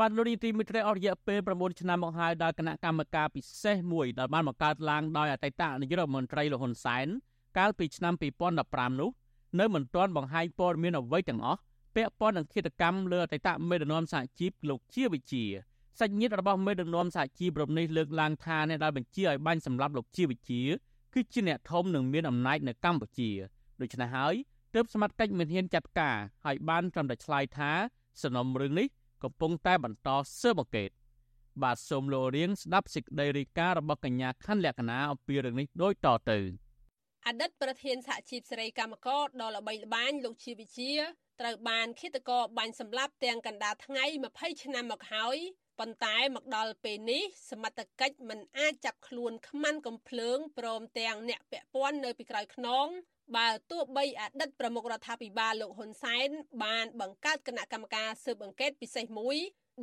[0.00, 7.08] បាទលោកនាយទីមិត្តរីអស់រយៈពេល9ឆ្នាំមកហើយដែលគណៈកម្មការពិសេសមួយដែលបានបង្កើតឡើងដោយអតីតនាយករដ្ឋមន្ត្រីលហ៊ុនសែន
[7.56, 8.14] កាលពីឆ្នាំ
[8.58, 9.10] 2015នោះ
[9.60, 11.60] នៅមិនទាន់បង្ហាញព័ត៌មានអ្វីទាំងអស់
[11.94, 15.44] ពាក់ព័ន្ធនឹងឃាតកម្មលើអតីតមេដឹកនាំសហជីពលោកជាវិជា
[15.98, 20.62] សាច់ញាតិរបស់មេដឹកនាំសហជីពរំនេះលើកឡើងថាអ្នកដែលបញ្ជាឲ្យបាញ់សម្លាប់លោកជាវិជា
[21.14, 23.30] គឺជាអ្នកធំនិងមានអំណាចនៅកម្ពុជា
[23.80, 24.34] ដូច្នេះហើយ
[24.74, 26.16] ទើបសមត្ថកិច្ចមិនហ៊ានចាត់ការ
[26.48, 27.70] ឲ្យបានត្រឹមតែឆ្លើយថា
[28.22, 28.86] សំណុំរឿងនេះ
[29.22, 30.08] កំពុងតែបន្ត
[30.40, 30.90] ស៊ើបអង្កេត
[31.62, 36.38] បាទសូមលោករៀងស្ដាប់សេចក្តីរាយការណ៍របស់កញ្ញាខាន់លក្ខណាអំពីរឿងនេះដូចតទៅ
[37.26, 40.92] អតីតប្រធានសហជីពសេរីកម្មករដ៏ល្បីល្បាញលោកជាវិជា
[41.40, 44.04] ត្រូវបានឃាតករបាញ់សម្លាប់ទាំងកណ្ដាលថ្ងៃ
[44.34, 45.36] 20ឆ្នាំមកហើយ
[45.78, 52.86] ប៉ុន្តែមកដល់ពេលនេះសមត្ថកិច្ចមិនអាចចាប់ខ្លួនខ្មាន់កំភ្លើងព្រមទាំងអ្នកពាក់ព័ន្ធនៅពីក្រោយខ្នង
[53.36, 56.28] បើទោះបីអតីតប្រមុខរដ្ឋាភិបាលលោកហ៊ុនសែន
[56.64, 59.36] បានបង្កើតគណៈកម្មការស៊ើបអង្កេតពិសេសមួយ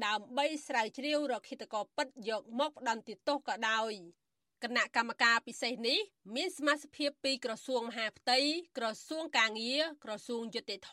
[0.05, 3.93] ដើម្បីស្រាវជ្រាវរកឃាតករពិតយកមកផ្ដន្ទាទោសក៏ដោយ
[4.63, 5.99] គណៈកម្មការពិសេសនេះ
[6.35, 8.39] មានសមាជិកភាពពីក្រសួងមហាផ្ទៃ
[8.77, 10.91] ក្រសួងកាងារក្រសួងយុតិធធ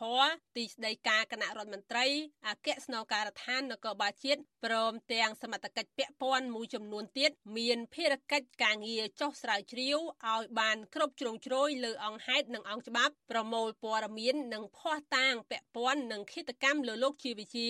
[0.55, 2.05] ទីស្តីការគណៈរដ្ឋមន្ត្រី
[2.47, 9.97] អគ្គស្នងការដ្ឋាននគរបាលជាតិព្រមទាំងសមត្ថកិច្ចពាក់ព័ន្ធមួយចំនួនទៀតមានភារកិច្ចការងារចុះស្រាវជ្រាវ
[10.33, 17.67] ឲ្យបានគ្រប់ជ្រុងជ្រោយលើអង្គហេតុនិងអង្គច្បាប់ប្រមូលព័ត៌មាននិងភ័ស្តុតាងពាក់ព័ន្ធនឹងឃាតកម្មលើលោកជាវិជា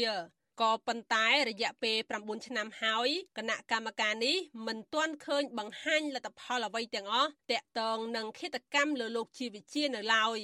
[0.62, 4.38] ក៏ប៉ុន្តែរយៈពេល9ឆ្នាំហើយគណៈកម្មការនេះ
[4.68, 10.40] មិនទាន់ឃើញបង្ហាញលទ្ធផលអ្វីទាំងអស់តាក់ទងនឹងឃាតកម្មលើលោកជាវិជានៅឡើយ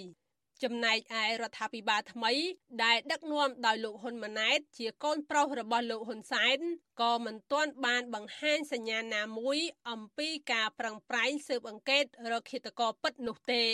[0.64, 2.34] ចំណែកឯរដ្ឋាភិបាលថ្មី
[2.84, 6.60] ដែលដឹកនាំដោយលោកហ៊ុនម៉ាណែត ជាកូនប្រុសរបស់លោកហ៊ុនសែន
[7.02, 9.58] ក៏មិនទាន់បានបង្ហាញសញ្ញាណាមួយ
[9.90, 13.66] អំពីការប្រឹងប្រែងស៊ើបអង្កេតរកឃាតករពិតនោះទេ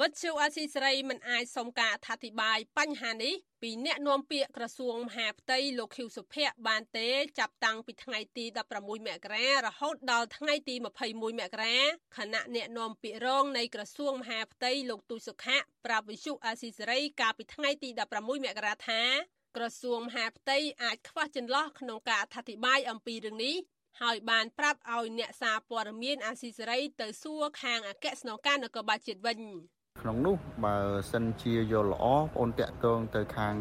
[0.00, 8.44] វិទ្យុអសីសេរីមិនអាចសុំការអធិប្បាយបញ្ហានេះពីអ្នកនាំពាក្យក្រសួងមហាផ្ទៃលោកខៀវសុភ័ក្របានទេចាប់តាំងពីថ្ងៃទី
[8.76, 11.78] 16មករារហូតដល់ថ្ងៃទី21មករា
[12.16, 19.02] ខណៈអ្នកនាំពាក្យរងនៃក្រសួងមហាផ្ទៃលោកទូចសុខៈប្រាប់វិទ្យុអសីសេរីកាលពីថ្ងៃទី16មករាថា
[19.56, 23.56] ក្រសួងមហាផ្ទៃអាចខ្វះចន្លោះក្នុងការអធិប្បាយអំពីរឿងនេះ
[24.00, 29.40] ហើយបានប្រាប់ឲ្យអ្នកសារព័ត៌មានអាស៊ីសេរីទៅសួរខាងអគ្គស្នងការនគរបាលជាតិវិញ
[30.02, 30.76] ក្នុងនោះបើ
[31.12, 33.54] សិនជាយល់ល្អបងអូនតាក់ទងទៅខាង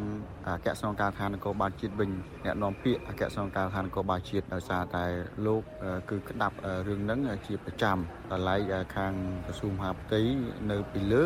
[0.48, 2.12] អគ្គស្នងការឋាននគរបាលជាតិវិញ
[2.46, 5.06] អ្នកនាំពាក្យអគ្គស្នងការឋាននគរបាលជាតិដោយសារតែ
[5.46, 5.62] លោក
[6.10, 6.56] គឺក្តាប់
[6.88, 7.98] រឿងហ្នឹងជាប្រចាំ
[8.32, 8.62] ដល់ឡែក
[8.96, 9.14] ខាង
[9.46, 10.22] ក្រសួងមហាផ្ទៃ
[10.72, 11.26] នៅពីលើ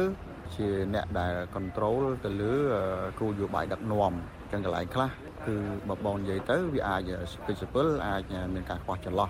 [0.55, 2.53] ជាអ្នកដែល control ទៅលើ
[3.19, 5.09] គោលនយោបាយដឹកនាំអញ្ចឹងកន្លែងខ្លះ
[5.45, 5.55] គឺ
[5.89, 7.01] បើបងនិយាយទៅវាអាច
[7.31, 8.21] ស្ពេចសិពិលអាច
[8.53, 9.29] មានការខ្វះចន្លោះ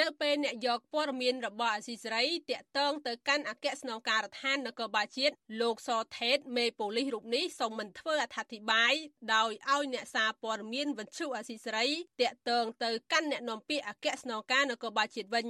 [0.00, 8.94] នៅពេលអ្នកយកព័ត៌មានរបស់អាស៊ីសេរីតាក់ទងទៅកាន់អគ្គស្នងការដ្ឋាននគរបាលជាតិលោកសថេតមេប៉ូលីសរូបនេះសូមមិនធ្វើអត្ថាធិប្បាយ
[9.34, 11.88] ដោយឲ្យអ្នកសារព័ត៌មានវិទ្យុអាស៊ីសេរី
[12.20, 15.46] តាក់ទងទៅកាន់អ្នកនាំពាក្យអគ្គស្នងការនគរបាលជាតិវិញ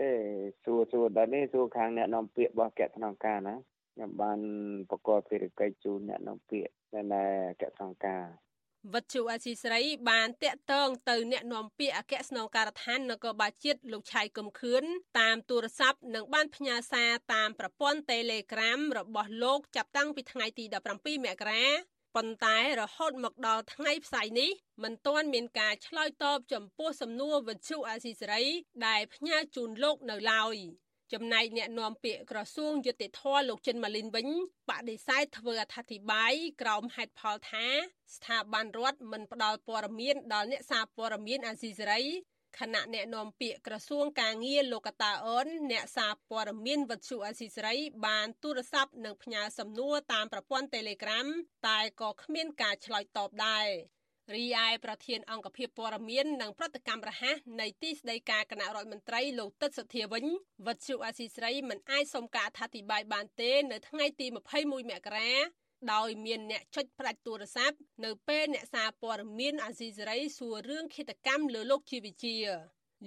[0.00, 0.10] ទេ
[0.64, 3.54] សួរសួរដល់នេះសួរខាងអ្នកនាំពាក្យរបស់អគ្គស្នងការណា
[3.94, 4.38] ខ្ញុំបាន
[4.90, 6.72] ប្រកបភារកិច្ចជូនអ្នកនាំពាក្យ
[7.12, 8.24] នៅអគ្គស្នងការ
[8.92, 9.80] វត្តជូអាស៊ីស្រី
[10.10, 14.84] បានតាក់ទងទៅអ្នកនាំពាក្យអគ្គស្នងការដ្ឋាននគរបាលជាតិលោកឆៃកឹមខឿន
[15.20, 20.64] តាមទូរស័ព្ទនិងបានផ្ញើសារតាមប្រព័ន្ធ Telegram របស់លោកចាប់តាំងពីថ្ងៃទី
[20.96, 21.66] 17មករា
[22.16, 24.50] ប៉ុន្តែរហូតមកដល់ថ្ងៃផ្សាយនេះ
[24.82, 28.44] មិនទាន់មានការឆ្លើយតបចំពោះសំណួរវិទ្យុអាស៊ីសេរី
[28.86, 30.56] ដែលផ្ញើជូនលោកនៅឡើយ។
[31.12, 34.28] ចំណែកអ្នកនាំពាក្យក្រសួងយុតិធធលោកចិនម៉ាលីនវិញ
[34.70, 36.32] បដិសេធធ្វើអត្ថាធិប្បាយ
[36.62, 37.66] ក្រោមហេតុផលថា
[38.14, 42.02] ស្ថាប័នរដ្ឋមិនផ្ដល់ព័ត៌មានដល់អ្នកសារព័ត៌មានអាស៊ីសេរី
[42.58, 47.76] ខណៈអ្នកនាំពាក្យក្រសួងការងារលោកកតាអូនអ្នកសារព័ត៌មានវັດឈូអាស៊ីសេរី
[48.06, 51.26] បានទូរស័ព្ទនិងផ្ញើសំណួរតាមប្រព័ន្ធ Telegram
[51.68, 53.66] តែក៏គ្មានការឆ្លើយតបដែរ
[54.32, 60.24] រីឯប្រធានអង្គភិបព័ត៌មាននិងប្រតិកម្មរហ័សនៃទីស្តីការគណៈរដ្ឋមន្ត្រីលោកទឹកសុធាវិញ
[60.66, 64.26] វត្តជុអាស៊ីស្រីមិនអាចសុំការអធិប្បាយបានទេនៅថ្ងៃទី
[64.58, 65.32] 21មករា
[65.92, 72.36] ដោយមានអ្នកចុចផ្ដាច់ទូរស័ព្ទនៅពេលអ្នកសារព័ត៌មានអាស៊ីសេរីសួររឿងឃាតកម្មលើលោកជាវិជា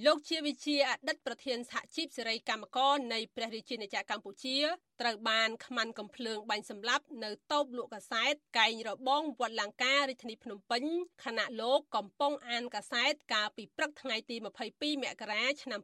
[0.05, 4.57] លោកជាវិជាអតីតប្រធានសហជីពសេរីកម្មករនៃព្រះរាជាណាចក្រកម្ពុជា
[5.01, 10.83] ត្រូវបានខ្មាន់កំភ្លើងបាញ់សម្លាប់នៅតូបលក់កាសែតកែងរបងវត្តលង្ការរាជធានីភ្នំពេញ
[11.25, 15.79] ខណៈលោកកំពុងអានកាសែតកាលពីព្រឹកថ្ងៃទី22មករាឆ្នាំ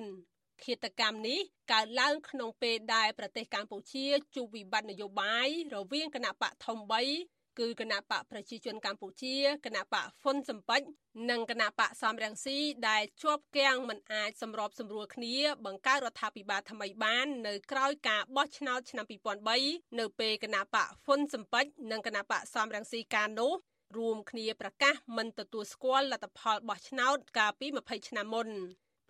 [0.00, 1.40] 2004ឃាតកម្មនេះ
[1.72, 9.36] កើតឡើងក្នុងពេលដែលប្រទេសកម្ពុជាជួបវិបត្តិនយោបាយរវាងគណៈបកធំ3 គឺគណៈបកប្រជាជនកម្ពុជា
[9.66, 10.82] គណៈបកហ៊ុនសំពេច
[11.30, 15.34] និងគណៈបកសំរងស៊ីដែលជាប់គាំងមិនអាចសម្របសម្រួលគ្នា
[15.66, 19.04] បង្កើតរដ្ឋាភិបាលថ្មីបាន នៅក្រោយការបោះឆ្នោតឆ្នាំ
[19.52, 23.52] 2003នៅពេលគណៈបកហ៊ុនសំពេចនិងគណៈបកសំរងស៊ីកាលនោះ
[23.96, 28.48] រួមគ្នាប្រកាសមិនទទួលស្គាល់លទ្ធផលបោះឆ្នោតកាលពី20ឆ្នាំមុន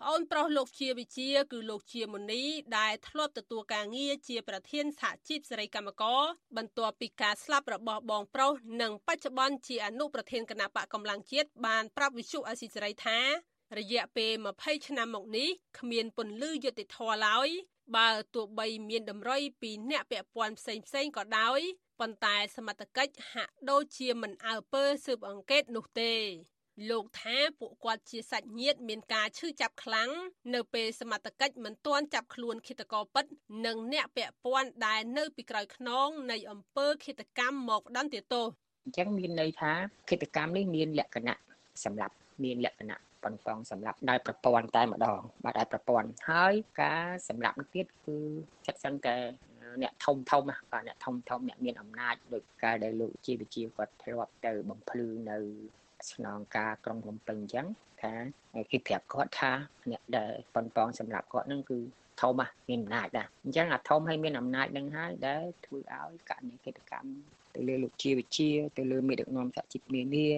[0.02, 2.42] ប្អូនប្រុសលោកជាវិជា គឺលោកជាមុនី
[2.78, 6.22] ដែលធ្លាប់ទទួលការងារជាប្រធានសហជីពសេរីកម្មករ
[6.56, 13.18] បន្ទាប់ពីការស្លាប់របស់បងប្រុសនិងបច្ចុប្បន្នជាអនុប្រធានគណៈបកកម្លាំងជាតិបានប្រាប់វិសុអេស៊ីសេរីថា
[13.78, 15.48] រយៈពេល20ឆ្នាំមកនេះ
[15.78, 17.48] គ្មានពន្លឺយុតិធធឡើយ
[17.96, 21.60] បើទោះបីមានតម្រុយពីអ្នកពាក់ព័ន្ធផ្សេងផ្សេងក៏ដោយ
[22.00, 26.14] ប៉ុន្តែសមត្ថកិច្ចហាក់ដូចជាមិនអើពើស៊ើបអង្កេតនោះទេ
[26.90, 30.10] លោកថាពួកគាត់ជាសាច់ញាតិមានការឈឺចាប់ខ្លាំង
[30.54, 33.24] នៅពេលសមត្ថកិច្ចមិនទាន់ចាប់ខ្លួនឃាតករពិត
[33.66, 38.46] និងអ្នកពាក់ព័ន្ធដែលនៅពីក្រោយខ្នងនៃអំពើឃាតកម្មមកផ្ដន្ទាទោស
[38.84, 39.72] អញ្ចឹងមានន័យថា
[40.08, 41.38] ឃាតកម្មនេះមានលក្ខណៈ
[41.84, 42.14] សម្រាប់
[42.44, 48.16] មានលក្ខណៈប៉ុនប៉ងសម្រាប់ដោយប្រព័ន្ធតែម្ដងបាទដោយប្រព័ន្ធហើយការសម្រាប់ទៀតគឺ
[48.66, 49.16] ចិត្តសឹងតែ
[49.82, 55.38] អ្នកធំធំបាទអ្នកធំធំអ្នកមានអំណាចដោយការដែលលោកជាវិជាគាត់ធ្លាប់ទៅបំភ្លឺនៅ
[56.12, 57.66] ស្នងការក្រុងភ្នំពេញអញ្ចឹង
[58.02, 58.12] ថា
[58.70, 59.52] គេប្រាប់គាត់ថា
[59.90, 61.78] អ្នកដែលប៉ុនប៉ងសម្រាប់គាត់នឹងគឺ
[62.20, 62.32] ធំ
[62.68, 67.12] មានអំណាចដែរអញ្ចឹងអាធំឲ្យមានអំណាចនឹងហើយដែលធ្វើឲ្យករណីកិច្ចកម្ម
[67.54, 70.28] ទៅលើលោកជាវិជាទៅលើមេដឹកនាំសហជីពនានា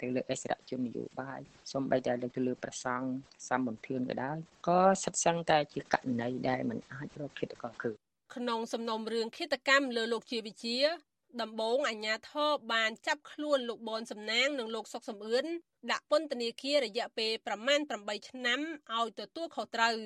[0.00, 1.40] ទៅលើអិសរាជជននយោបាយ
[1.72, 3.06] សូម្បីតែទៅលើប្រសង់
[3.48, 7.90] សម្បន្ទឿនក៏ដោយក៏សិតសឹងតែជាករណីដែលมันអាចរកឃាតករគឺ
[8.34, 10.76] ក្នុងសំណុំរឿងឃាតកម្មលើលោកជាវិជា
[11.42, 15.46] ដំបងអាញាធរបានចាប់ខ្លួនលោកបនសំណាងនិងលោកសុកសំអឿន
[15.90, 18.60] ដាក់ពន្ធនាគាររយៈពេលប្រមាណ8ឆ្នាំ
[18.96, 19.96] ឲ្យទទួលខុសត្រូវ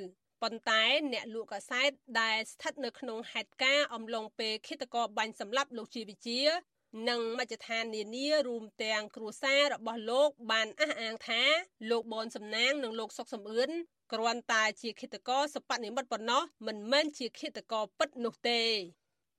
[0.42, 6.40] ប៉ុន្តែអ្នកលក់កាសែតដែលស្ថិតនៅក្នុងហេតុការណ៍អំឡុងពេលឃាតករបាញ់សម្លាប់លោកជាវិជា
[7.08, 11.42] និងមជ្ឈដ្ឋាននានារួមទាំងគ្រួសាររបស់លោកបានអះអាងថា
[11.90, 13.70] លោកបនសំណាងនិងលោកសុកសំអឿន
[14.12, 18.62] គ្រាន់តែជាឃាតករសពនិមិត្តប៉ុណ្ណោះមិនមែនជាឃាតករពិតនោះទេ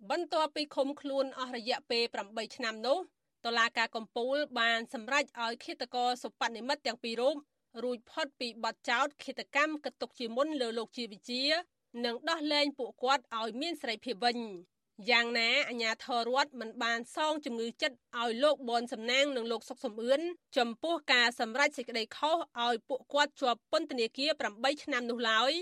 [0.08, 2.98] បន្ទាប់ពីឃុំខ្លួនអស់រយៈពេល8ឆ្នាំនោះ
[3.46, 7.36] តុលាការកំពូលបានសម្រេចឲ្យឃាតករសុបនិមិត្តទាំងពីររូប
[7.84, 11.44] រួចផុតពីបទចោទឃាតកម្មកតុកជាមុនលើលោកជាវិជា
[12.06, 14.38] និងដោះលែងពួកគាត់ឲ្យមានសេរីភាពវិញ
[15.10, 20.22] យ៉ាងណាអាញាធររដ្ឋមិនបានសងជំងឺចិត្តឲ្យលោកបនសំណាងនិងលោកសុកសំអឿន
[20.58, 25.54] ចំពោះការសម្រេចសេចក្តីខុសឲ្យពួកគាត់ជាប់ពន្ធនាគារ8ឆ្នាំនោះឡើយ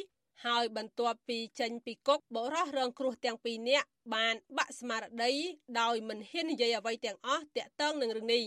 [0.45, 5.33] ហើយបន្ទាប់ពីចេញពីគុកបុរសរងគ្រោះទាំងពីរនាក់បានបាក់ស្មារតី
[5.79, 8.43] ដោយមិនហ៊ាននិយាយអ្វីទាំងអស់តាក់ទងនឹងរឿងនេះ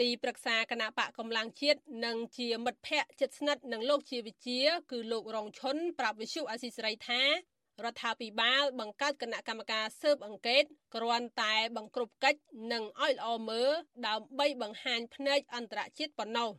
[0.00, 4.60] ទីប្រឹក្សាគណៈបកកម្លាំងជាតិនិងជាមិត្តភ័ក្តិជិតស្និទ្ធនឹងលោកជាវិជា
[4.90, 7.22] គឺលោករងឈុនប្រាប់វិសុអាស៊ីសេរីថា
[7.84, 10.64] រដ្ឋាភិបាលបង្កើតគណៈកម្មការស៊ើបអង្កេត
[10.94, 12.40] គ្រាន់តែបង្ក្រប់កិច្ច
[12.72, 13.70] និងឲ្យល្អមើល
[14.06, 16.50] ដើម្បីបង្ហាញភ្នែកអន្តរជាតិប៉ុណ្ណោះ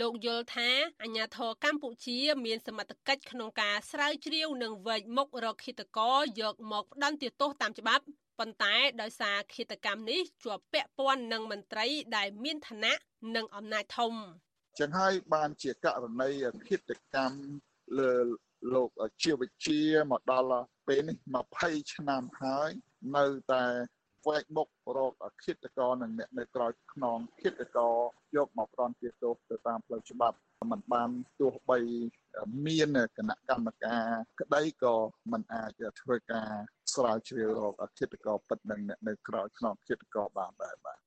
[0.00, 0.70] លោកយល់ថា
[1.02, 8.04] អាញាធរកម្ពុជាមានសមត្ថកិច្ចក្នុងការស្រាវជ្រាវនិងវែកមុខរកឃាតករយកមកផ្ដន្ទាទោសតាមច្បាប់
[8.38, 12.94] ប៉ុន្តែដោយសារឃាតកម្មនេះជាប់ពាក់ព័ន្ធនឹងមន្ត្រីដែលមានឋានៈ
[13.36, 14.12] និងអំណាចធំ
[14.78, 16.30] ចឹងហើយបានជាករណី
[16.68, 17.40] ឃាតកម្ម
[17.98, 18.12] លើ
[18.74, 18.90] លោក
[19.22, 19.80] ជាវិជា
[20.10, 21.16] មកដល់ពេលនេះ
[21.54, 22.70] 20ឆ្នាំហើយ
[23.16, 23.64] នៅតែ
[24.27, 24.67] វែកមុខ
[24.97, 27.95] រកឃាតករនិងអ្នកនៅក្រៅខ្នងឃាតករ
[28.35, 30.37] យកមកផ្ដន់ទោសទៅតាមផ្លូវច្បាប់
[30.71, 31.79] มันបានទោះបី
[32.65, 34.05] មានគណៈកម្មការ
[34.41, 34.95] ក្តីក៏
[35.31, 36.49] มันអាចធ្វើការ
[36.93, 40.97] ស្រាវជ្រាវរកឃាតករពិតនិងអ្នកនៅក្រៅខ្នងឃាតករបានដែរបាទ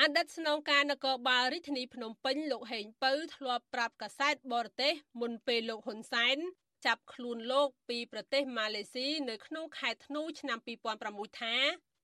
[0.00, 6.36] អតីតស្នងការនគរបាលរាជធានីភ្នំពេញលោកហេងពៅធ្លាប់ប្រាប់កាសែតបរទេសមុនពេលលោកហ៊ុនសែន
[6.86, 10.58] ចាប់ខ្លួនលោកពីប្រទេសម៉ាឡេស៊ីនៅក្នុងខែធ្នូឆ្នាំ
[10.98, 11.56] 2006ថា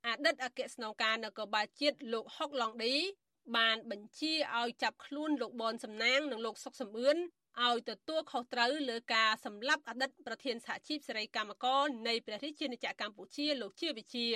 [0.08, 2.95] អតីតអគ្គស្នងការនគរបាលជាតិលោកហុកឡុងឌី
[3.58, 7.18] បានបញ្ជាឲ្យចាប់ខ្លួនលោកបនសំណាងនិងលោកសុកសំអឿន
[7.66, 14.28] ឲ្យទទួលខុសត្រូវលើការសម្លាប់អតីតប្រធានសហជីពសេរីកម្មករនៃព្រះរាជាណាចក្រកម្ពុជាលោកជាវិជា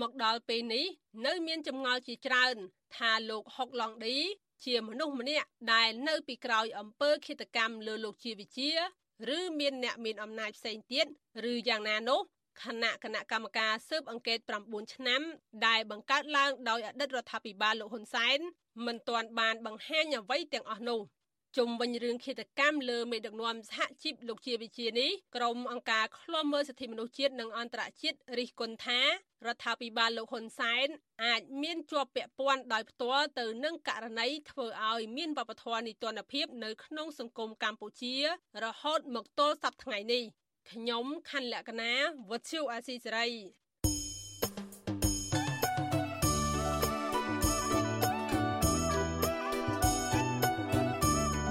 [0.00, 0.86] មកដល់ពេលនេះ
[1.26, 2.56] នៅមានចម្ងល់ជាច្រើន
[2.96, 4.16] ថាលោកហុកឡុងឌី
[4.64, 8.70] ជាមនុស្សម្នាក់ដែលនៅពីក្រោយអំពើឃាតកម្មលើលោកជាវិជា
[9.36, 11.06] ឬមានអ្នកមានអំណាចផ្សេងទៀត
[11.50, 12.20] ឬយ៉ាងណានោះ
[12.64, 15.20] គណៈគណៈកម្មការស៊ើបអង្កេត9ឆ្នាំ
[15.66, 18.38] ដែលបង្កើតឡើងដោយអតីតរដ្ឋាភិបាលលោកហ៊ុនសែន
[18.86, 21.00] មិនទាន់បានបង្ហាញអ្វីទាំងអស់នោះ
[21.58, 30.86] ជុំវិញរឿងឃាតកម្មលើមេដឹកនាំសហជីពលោកជាវិជានេះក្រុមអង្គការឃ្លាំមើលសិទ្ធិមនុស្សជាតិនិងអន្តរជាតិរិះគន់ថារដ្ឋាភិបាលលោកហ៊ុនសែន
[31.24, 38.14] អាចមានជាប់ពាក់ព័ន្ធដោយផ្ទាល់ទៅនឹងករណីធ្វើឲ្យមានវប្បធម៌នីតិរដ្ឋភាពនៅក្នុងសង្គមកម្ពុជា
[38.64, 40.24] រហូតមកទល់សប្តាហ៍ថ្ងៃនេះ
[40.68, 41.92] ខ្ញុំខណ្ឌលក្ខណា
[42.30, 43.28] វុទ្ធុអាស៊ីសេរី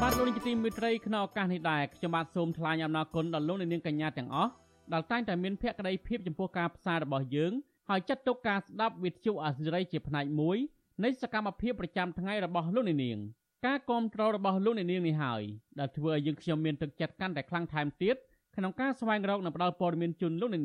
[0.02, 4.52] បាទលោកនាយកទីមេត្រីក្នុងឱកាសនេះដែរខ្ញុំបាទសូមថ្លែងអំណរគុណដល់លោកនាងកញ្ញាទាំងអស់
[4.94, 7.52] ដែលតែងតែមានភក្ដីភាពចំពោះការផ្សាយរបស់យើង
[7.90, 10.58] ហើយចាត់ទុកការស្ដាប់វិទ្យុអាស៊ីសេរីជាផ្នែកមួយ
[11.04, 13.20] នៃសកម្មភាពប្រចាំថ្ងៃរបស់លោកនាង
[13.66, 15.42] ការគ្រប់គ្រងរបស់លោកនាងនេះហើយ
[15.80, 18.16] ដែលធ្វើឲ្យយើងខ្ញុំមានទឹកចិត្តកាន់តែខ្លាំងថែមទៀត
[18.60, 20.64] ក្នុងការស្វែងរកនិងផ្តល់ព័ត៌មានជូនលោកនាង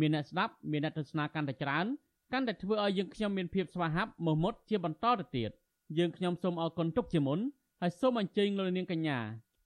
[0.00, 1.86] មានអ្នកស្ដាប់មានអ្នកទស្សនាកាន់តែច្រើន
[2.32, 5.50] កាន់តែធ្វើឲ្យយើងខ្ញុំមានភាពស្វាហាប់មោះមុតជាបន្តទៅទៀត
[5.98, 7.38] យើងខ្ញុំសូមអរគុណទុកជាមុន
[7.80, 9.18] ហើយសូមអញ្ជើញលោកនាងកញ្ញា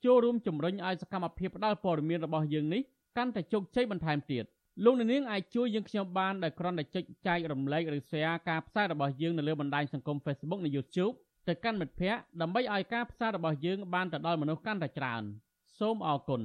[0.04, 2.82] ចូលរួមជំរុញឲ្យសកម្មភាពផ្តល់ព័ត៌មានរបស់យើងនេះ
[3.16, 4.44] កាន់តែជោគជ័យបន្ថែមទៀត
[4.84, 11.14] លោកនាងអាចជួយយើងខ្ញុំបានដោយគ្រាន់តែចុចចែករំលែកឬ share ការផ្សាយរបស់យើងនៅលើបណ្ដាញសង្គម Facebook និង YouTube
[11.48, 15.22] ទៅកាន់មិត្តភ័ក្តិដើម្បីឲ្យការផ្សាយរបស់យើងបានទៅដល់មនុស្សកាន់តែច្រើន
[15.78, 16.42] សូមអរគុណ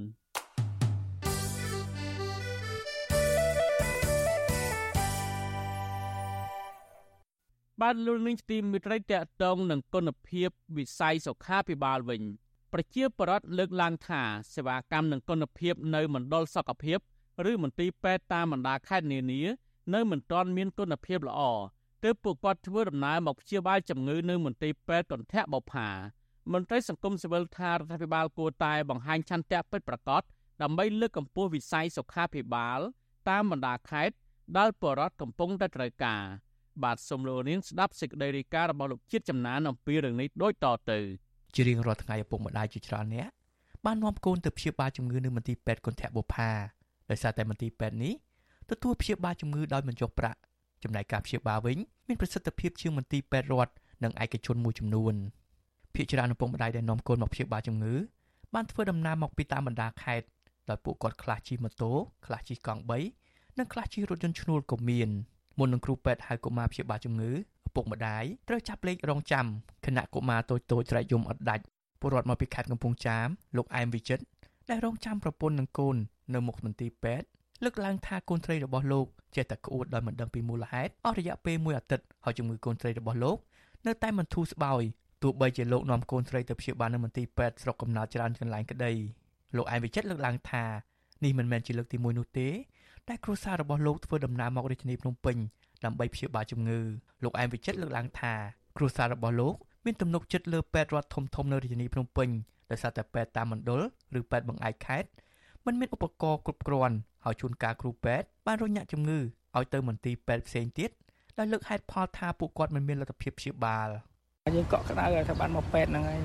[7.82, 9.14] បានលោកនាងទីមិត្តរីតក
[9.44, 12.22] តងនឹងគុណភាពវិស័យសុខាភិបាលវិញ
[12.74, 14.22] ប្រជាពលរដ្ឋលើកឡើងថា
[14.56, 17.00] សេវាកម្មនិងគុណភាពនៅមណ្ឌលសុខភាព
[17.52, 19.42] ឬមន្ទីរពេទ្យតាមបណ្ដាខេត្តនានា
[19.94, 21.42] នៅមិនទាន់មានគុណភាពល្អ
[22.04, 25.90] ទើបពួកគាត់ធ្វើដំណើរមកព្យាបាលជំងឺនៅមន្ទីរពេទ្យកន្ធៈបូផា
[26.54, 30.22] មន្ត្រីសង្គមស៊ីវិលថារដ្ឋាភិបាលគួរតែបង្ហាញឆន្ទៈពិតប្រាកដ
[30.62, 32.80] ដើម្បីលើកកម្ពស់វិស័យសុខាភិបាល
[33.30, 34.16] តាមបណ្ដាខេត្ត
[34.58, 36.24] ដែលបរដ្ឋកំពុងតែត្រូវការ
[36.84, 41.00] បាទសូមលោកនាងស្ដាប់សេចក្តីរាយការណ៍របស់លោកជាតិចំណានអំពីរឿងនេះដូចតទៅ
[41.56, 43.30] ជារៀងរាល់ថ្ងៃឪពុកម្ដាយជាច្រើនអ្នក
[43.86, 46.52] បាននាំកូនទៅព្យាបាលជំងឺនៅមន្ទីរពេទ្យកន្ធៈបុផា
[47.10, 48.14] ដោយសារតែមន្ទីរពេទ្យនេះ
[48.70, 50.40] ទទួលព្យាបាលជំងឺដោយមិនចុះប្រាក់
[50.84, 55.14] ចំណែកការព្យាបាលវិញមានប្រសិទ្ធភាពជាងមន្ទីរពេទ្យរដ្ឋនិងឯកជនមួយចំនួន
[55.96, 57.96] ភាគច្រើនឪពុកម្ដាយដែលនាំកូនមកព្យាបាលជំងឺ
[58.54, 60.28] បានធ្វើដំណើរមកពីតាមបណ្ដាខេត្ត
[60.70, 61.92] ដោយពួកគាត់ខ្លះជិះម៉ូតូ
[62.26, 62.82] ខ្លះជិះកង់
[63.20, 65.10] 3និងខ្លះជិះរថយន្តឈ្នួលក៏មាន
[65.60, 67.32] មុននឹងគ្រូពេទ្យហៅកុមារព្យាបាលជំងឺ
[67.68, 69.46] ឪពុកម្ដាយត្រូវចាប់លេខរងចាំ
[69.86, 71.64] ខណៈកុមារតូចតូចស្រែកយំអត់ដាច់
[72.00, 74.24] ពលរដ្ឋមកពីខេត្តកំពង់ចាមលោកអែមវិចិត្រ
[74.70, 75.96] ដែលរងចាំប្រពន្ធនិងកូន
[76.34, 77.28] នៅមុខមន្ទីរពេទ្យ
[77.64, 79.06] លើកឡើងថាកូនត្រីរបស់លោក
[79.36, 83.38] ចេះតែក្អួតដោយមិនដឹងពីមូលហេតុអស់រយៈពេលមួយអាទិត្យហើយជំងឺកូនត្រីរបស់លោក
[83.88, 84.82] នៅតែមិនធូរស្បើយ
[85.24, 88.92] ទោះបីជាលោកនាំកូនត្រីទៅព្យាបាលនៅមន្ទីរពេទ្យស្រុកកំណើតច្រើនកន្លែងក្តី
[89.56, 90.64] លោកអែមវិចិត្រលើកឡើងថា
[91.24, 92.48] នេះមិនមែនជាលើកទី1នោះទេ
[93.10, 95.38] តែគ្រួសាររបស់លោកធ្វើដំណើរមករាជធានីភ្នំពេញ
[95.86, 96.80] ដើម្បីព្យាបាលជំងឺ
[97.24, 98.34] លោកអែមវិចិត្រលើកឡើងថា
[98.78, 99.56] គ្រួសាររបស់លោក
[99.86, 102.30] មានទំនុកចិត្តលើពេទ្យរដ្ឋធំធំនៅរាជធានីភ្នំពេញ
[102.72, 103.82] ដោយសារតែពេទ្យតាមមណ្ឌល
[104.20, 105.10] ឬពេទ្យបង្អែកខេត្ត
[105.66, 106.96] មិនមានឧបករណ៍គ្រប់គ្រាន់
[107.26, 109.20] ហើយជួនកាលគ្រូពេទ្យបានរញ៉ាក់ជំងឺ
[109.58, 110.90] ឲ្យទៅមន្ទីរពេទ្យផ្សេងទៀត
[111.38, 113.90] ដោយលើកហេតុផលថាពួកគាត់មិនមានលទ្ធភាពព្យាបាល
[114.56, 116.20] យើងកក់ក្ដៅថាបានមកពេទ្យហ្នឹងហើយ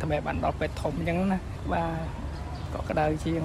[0.00, 1.38] តែបានដល់ពេទ្យធំអញ្ចឹងណា
[1.72, 1.82] បា
[2.72, 3.42] ទកក់ក្ដៅជាង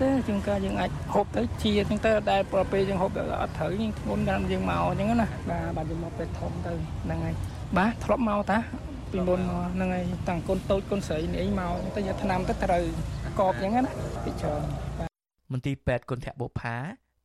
[0.00, 6.72] ទេជាងការយើងអាចហូបទៅជាអញ្ចឹងទៅដែលប្រពេលយើងហូបដល់អត់ត្រូវយើងធ្ងន់ដល់យើងមកអញ្ចឹងណាបាទបាទយើងមកពេទ្យធំទៅ
[7.04, 7.34] ហ្នឹងហើយ
[7.76, 8.58] បាទធ្លាប់មកតា
[9.12, 9.40] ពីមុន
[9.74, 12.84] ហ្នឹងហើយតាំងកូនតូចកូនស្រីនេះអីមកតែយកឆ្នាំទៅត្រូវ
[13.40, 13.92] កបអញ្ចឹងណា
[14.24, 14.62] ពីច្រើន
[15.52, 16.76] មន្ទីរពេទ្យគុណធបុផា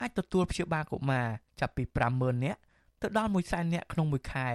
[0.02, 1.28] អាចទទួលព្យាបាលកុមារ
[1.60, 2.60] ចាប់ពី50000នាក់
[3.02, 4.50] ទៅដល់100,000នាក់ក្នុងមួយខែ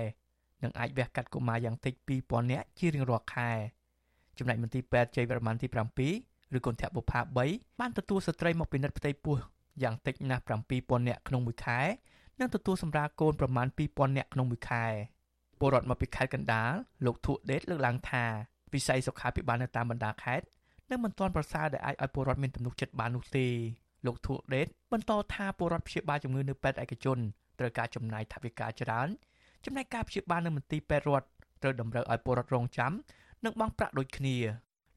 [0.62, 3.51] និងអាចវះកាត់កុមារយ៉ាងតិច2000នាក់ជារៀងរាល់ខែ
[4.39, 9.37] ចំណែកមន្ទីរពេទ្យជ័យវរ្ម័នទី7 ឬគុណធបុផា3បានទទួលស្ត្រីមកពិនិត្យផ្ទៃពោះ
[9.83, 10.43] យ៉ាងតិចណាស់
[10.75, 11.81] 7000នាក់ក្នុងមួយខែ
[12.41, 14.85] និងទទួលសម្រាលកូនប្រមាណ2000នាក់ក្នុងមួយខែ
[15.59, 16.73] ពលរដ្ឋមកពីខេត្តកណ្ដាល
[17.07, 18.25] លោកធុដេតលើកឡើងថា
[18.75, 20.47] វិស័យសុខាភិបាលនៅតាមបណ្ដាខេត្ត
[20.91, 23.47] នៅមិនទាន់ប្រសើរដែលអាចឲ្យពលរដ្ឋមានទំនុកចិត្តបាននោះទេ
[24.07, 27.19] លោកធុដេតបន្តថាពលរដ្ឋព្យាបាលជំងឺនៅពេទ្យឯកជន
[27.59, 29.09] ត្រូវការចំណាយថវិកាច្រើន
[29.65, 31.29] ចំណែកការព្យាបាលនៅមន្ទីរពេទ្យរដ្ឋ
[31.63, 32.93] ត្រូវតម្រូវឲ្យពលរដ្ឋរងចាំ
[33.45, 34.37] និងបង់ប្រាក់ដូចគ្នា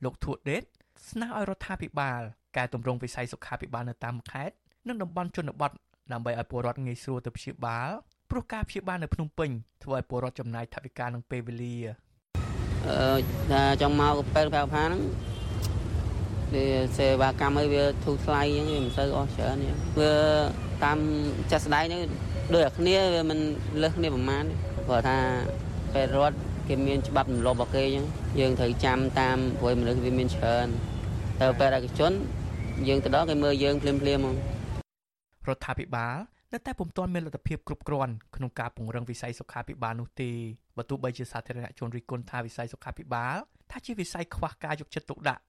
[0.04, 0.64] លោកធួដេត
[1.10, 2.22] ស្នើឲ្យរដ្ឋាភិបាល
[2.58, 4.56] កែតម្រង់វិស័យសុខាភិបាលនៅតាមខេត្ត
[4.88, 5.72] និងតំបន់ជនបទ
[6.14, 7.90] ដើម្បីឲ្យពលរដ្ឋងាយស្រួលទៅព្យាបាល
[8.32, 9.50] ព្រោះការព្យាបាលនៅភ្នំពេញ
[9.84, 11.76] ធ្វើឲ្យពលរដ្ឋចំណាយថវិកានិងពេលវេលា
[12.88, 13.20] អឺ
[13.52, 15.02] ថាចង់មកពេទ្យប្រផាហ្នឹង
[16.54, 16.66] វា
[16.98, 20.14] សេវាកម្មឲ្យវាធូរថ្លៃអញ្ចឹងវាមិនសូវអស់ច្រើនអញ្ចឹងវា
[20.84, 20.98] តាម
[21.52, 22.02] ចាស់ស្ដាយនេះ
[22.54, 23.40] ដូចតែគ្នាវាមិន
[23.82, 24.46] លើសគ្នាប្រហែល
[24.88, 25.18] ព្រោះថា
[25.94, 26.38] ពេទ្យរដ្ឋ
[26.70, 28.06] គេមានច្បាប់រំលោភរបស់គេអញ្ចឹង
[28.40, 30.68] យើងត្រូវចាំតាមព្រោះមនុស្សវាមានច្រើន
[31.42, 32.12] ទៅពេទ្យឯកជន
[32.88, 34.36] យើងទៅដល់គេមើលយើងភ្លាមភ្លាមហ្មង
[35.48, 36.16] រដ្ឋាភិបាល
[36.54, 40.32] នៅតែពុំទាន់មានលទ្ធភាពគ្រប់គ្រាន់ក្នុងការពង្រឹងវិស័យសុខាភិបាលនោះទេ
[40.78, 43.36] បើទោះបីជាសាធារណជនរិះគន់ថាវិស័យសុខាភិបាល
[43.72, 45.44] ថាជាវិស័យខ្វះការយកចិត្តទុកដាក់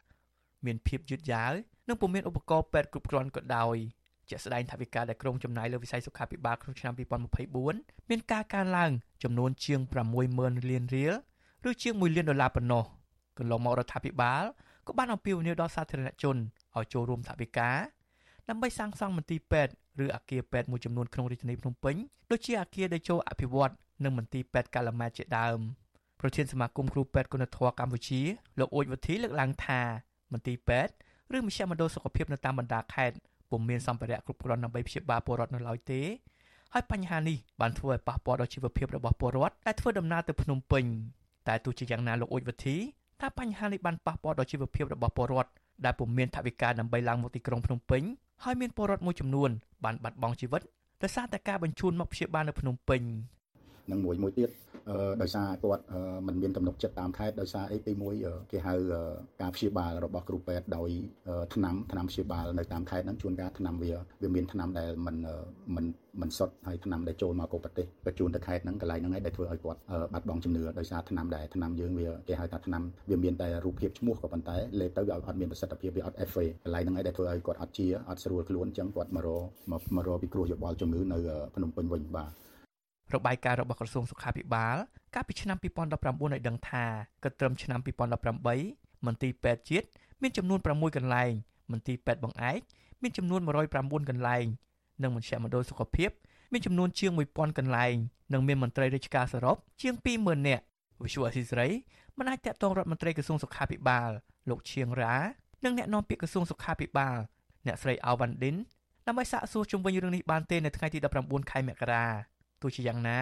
[0.66, 1.52] មានភាពយឺតយ៉ាវ
[1.88, 3.76] និងពុំមានឧបករណ៍ពេទ្យគ្រប់គ្រាន់ក៏ដោយ
[4.30, 6.92] ជាក់ស្ដែងថាវិការដែលក្រុងចំណាយលើវិស័យសុខាភិបាលក្នុងឆ្នាំ
[7.50, 8.90] 2024មានការកើនឡើង
[9.22, 9.80] ចំនួនជាង
[10.24, 11.14] 60000លានរៀល
[11.68, 12.84] ឬជាង1លានដុល្លារប៉ុណ្ណោះ
[13.38, 14.44] កន្លងមករដ្ឋាភិបាល
[14.86, 16.36] ក៏បានអំពាវនាវដល់សាធារណជន
[16.76, 17.70] ឲ្យចូលរួមថវិកា
[18.48, 19.72] ដើម្បីសាងសង់មន្ទីរពេទ្យ
[20.04, 21.96] ឬអគារពេទ្យមួយចំនួនក្នុងរាជធានីភ្នំពេញ
[22.30, 23.72] ដូចជាអគារដេជោអភិវឌ្ឍ
[24.04, 25.58] និងមន្ទីរពេទ្យកាឡាម៉ែតជាដើម
[26.20, 28.20] ប្រធានសមាគមគ្រូពេទ្យគុណធម៌កម្ពុជា
[28.58, 29.80] លោកអ៊ូចវុធីលើកឡើងថា
[30.32, 30.92] មន្ទីរពេទ្យ
[31.36, 33.16] ឬមជ្ឈមណ្ឌលសុខភាពនៅតាមបណ្ដាខេត្ត
[33.50, 36.00] ពុំមានសម្ភារៈគ្រប់គ្រាន់ដើម្បីព្យាបាលពលរដ្ឋនៅឡើយទេ
[36.72, 40.84] ហើយបញ្ហានេះបានធ្វើឲ្យប៉ះពាល់ដល់ជីវភាពរបស់ពលរដ្ឋដែលធ្វើដំណើរទៅភ្នំពេញ
[41.48, 42.76] តែទោះជាយ៉ាងណាលោកអ៊ូចវុធី
[43.20, 45.50] ថាបញ្ហានេះបានប៉ះពាល់ដល់ជីវភាពរបស់ពលរដ្ឋ
[45.84, 48.02] ដែលពុំមានថវិកាដើម្បីឡើងមកទីក្រុងភ្នំពេញ
[48.44, 49.50] ហើយមានពលរដ្ឋមួយចំនួន
[49.84, 50.62] បានបាត់បង់ជីវិត
[51.02, 53.02] ដោយសារតែការបញ្ជូនមកព្យាបាលនៅភ្នំពេញ
[53.90, 54.50] និងមួយមួយទៀត
[55.22, 55.84] ដោយសារគាត់
[56.26, 58.14] មិនមានទំនុកចិត្តតាមខេត្តដោយសារអីទីមួយ
[58.52, 58.74] គេហៅ
[59.42, 60.90] ការព្យាបាលរបស់គ្រូពេទ្យដោយ
[61.54, 65.16] ថ្នាំថ្នាំព្យាបាលនៅតាមខេត្តហ្នឹងជួនកាលថ្នាំវាវាមានថ្នាំដែលមិន
[65.76, 65.86] មិន
[66.20, 69.80] មិនសុទ្ធហើយថ្នាំដែលចូលមកកប្រទេសបញ្ជូនទៅខេត្តហ្នឹងកន្លែងហ្នឹងឯងដែលធ្វើឲ្យគាត់
[70.12, 79.28] បាត់បង់ជំនឿដោយសារថ្នាំដែលថ្នាំយើងវាគេហៅថាថ្នាំវាមានតែរូបភាពឈ្មោះក៏ប៉ុន្តែលេបទៅវាអត់មានប្រសិទ្ធភាពវាអត់ FA កន្លែងហ្នឹងឯងដែលធ្វើឲ្យគាត់អត់ជាអត់ស្រួលខ្លួនអញ្ចឹងគាត់មករ
[79.96, 81.18] មករពិគ្រោះយោបល់ជំងឺនៅ
[81.54, 82.30] ភ្នំពេញវិញបាទ
[83.16, 84.76] របាយការណ៍របស់ក្រសួងសុខាភិបាល
[85.14, 86.84] កាលពីឆ្នាំ2019ឲ្យដឹងថា
[87.22, 87.80] គិតត្រឹមឆ្នាំ
[88.42, 89.86] 2018មន្ទីរពេទ្យជាតិ
[90.22, 91.32] មានចំនួន6កន្លែង
[91.72, 92.60] មន្ទីរពេទ្យបង្អែក
[93.02, 93.40] មានចំនួន
[93.74, 94.44] 109កន្លែង
[95.02, 96.10] និងមជ្ឈមណ្ឌលសុខភាព
[96.52, 97.94] មានចំនួនជាង1000កន្លែង
[98.32, 100.64] និងមានមន្ត្រីរាជការសរុបជាង20000នាក់
[101.02, 101.66] វិសុអសីស្រី
[102.18, 104.10] មិនអាចតាក់ទងរដ្ឋមន្ត្រីក្រសួងសុខាភិបាល
[104.48, 105.16] លោកឈៀងរ៉ា
[105.64, 107.18] និងអ្នកនាំពាក្យក្រសួងសុខាភិបាល
[107.66, 108.56] អ្នកស្រីអាវ៉ាន់ឌិន
[109.06, 112.06] ដើម្បីសាកសួរជុំវិញរឿងនេះបានទេនៅថ្ងៃទី19ខែមករា
[112.62, 113.18] ទោះជាយ៉ាងណា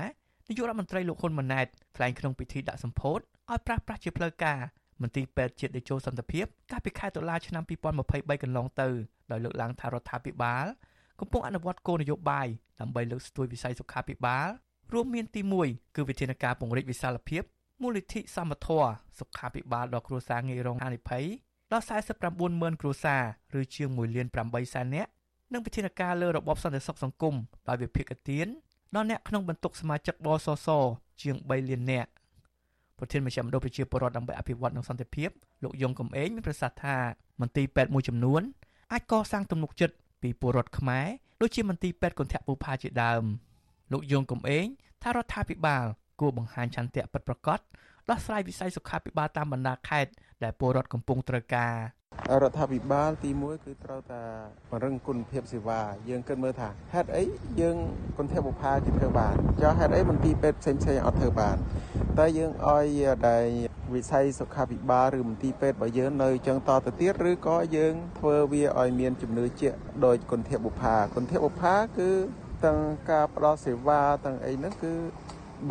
[0.48, 1.66] នាយករដ្ឋមន្ត្រីលោកហ៊ុនម៉ាណែត
[1.96, 3.20] ថ្លែងក្នុងពិធីដាក់សម្ពោធ
[3.50, 4.58] ឲ្យប្រាស់ប្រាស់ជាផ្លូវការ
[5.02, 7.62] មន្ទីរពេទ្យជាតិដេជោសន្តិភាពកាលពីខែតុលាឆ្នាំ
[8.02, 8.88] 2023កន្លងទៅ
[9.30, 10.66] ដោយលើកឡើងថារដ្ឋាភិបាល
[11.20, 12.46] កំពុងអនុវត្តគោលនយោបាយ
[12.80, 14.48] ដើម្បីលើកស្ទួយវិស័យសុខាភិបាល
[14.92, 17.42] រួមមានទី1គឺវិធានការពង្រីកវិសាលភាព
[17.82, 18.82] មូលនិធិសមត្ថៈ
[19.18, 21.24] សុខាភិបាលដល់គ្រួសារងាយរងហានិភ័យ
[21.72, 21.84] ដល់
[22.22, 23.22] 49ម៉ឺនគ្រួសារ
[23.60, 25.10] ឬជាង1លាន8សែននាក់
[25.52, 27.34] និងវិធានការលើរបបសន្តិសុខសង្គម
[27.68, 28.46] ដោយវិភាគទាន
[28.94, 30.68] ដល់អ្នកក្នុងបន្ទុកសមាជិកបសស
[31.22, 32.10] ជាង3លាននាក់
[32.98, 35.30] ប្រធានមជ្ឈមណ្ឌលប្រជាពលរដ្ឋដើម្បីអភិវឌ្ឍនិងសន្តិភាព
[35.62, 36.96] លោកយងកំឯងមានប្រសាសន៍ថា
[37.40, 38.42] មន្ទីរពេទ្យមួយចំនួន
[38.92, 41.06] អាចកសាងទំនុកចិត្តពីពលរដ្ឋខ្មែរ
[41.40, 43.24] ដូចជាមន្ទីរពេទ្យគន្ធបុប្ផាជាដើម
[43.92, 44.66] លោកយងកំឯង
[45.02, 45.84] ថារដ្ឋាភិបាល
[46.20, 47.60] គួរបង្ហាញឆន្ទៈពិតប្រាកដ
[48.10, 50.10] ដោះស្រាយវិស័យសុខាភិបាលតាមបណ្ដាខេត្ត
[50.42, 51.74] ដែលពលរដ្ឋកំពុងត្រូវការ
[52.42, 54.22] រដ្ឋាភិបាលទី1គឺត្រូវតែ
[54.70, 57.24] ពង្រឹងគុណភាពសេវាយើងគិតមើលថាហេតុអី
[57.60, 57.76] យើង
[58.18, 61.56] គុណភាពបុប្ផាគេធ្វើបានចុះហេតុអីមន្ទីរពេទ្យផ្សេងផ្សេងអត់ធ្វើបាន
[62.18, 62.86] តែយើងឲ្យ
[63.28, 63.44] ដែល
[63.94, 72.10] វិស័យសុខាភិបាលឬមន្ទីរពេទ្យរបស់យើងនៅចឹងតទៅទៀតឬក៏យើងធ្វើវាឲ្យមានជំនឿជាក់ដោយគុណភាពបុប្ផាគុណភាពបុប្ផាគឺ
[72.64, 72.78] ទាំង
[73.10, 74.92] ការផ្ដល់សេវាទាំងអីហ្នឹងគឺ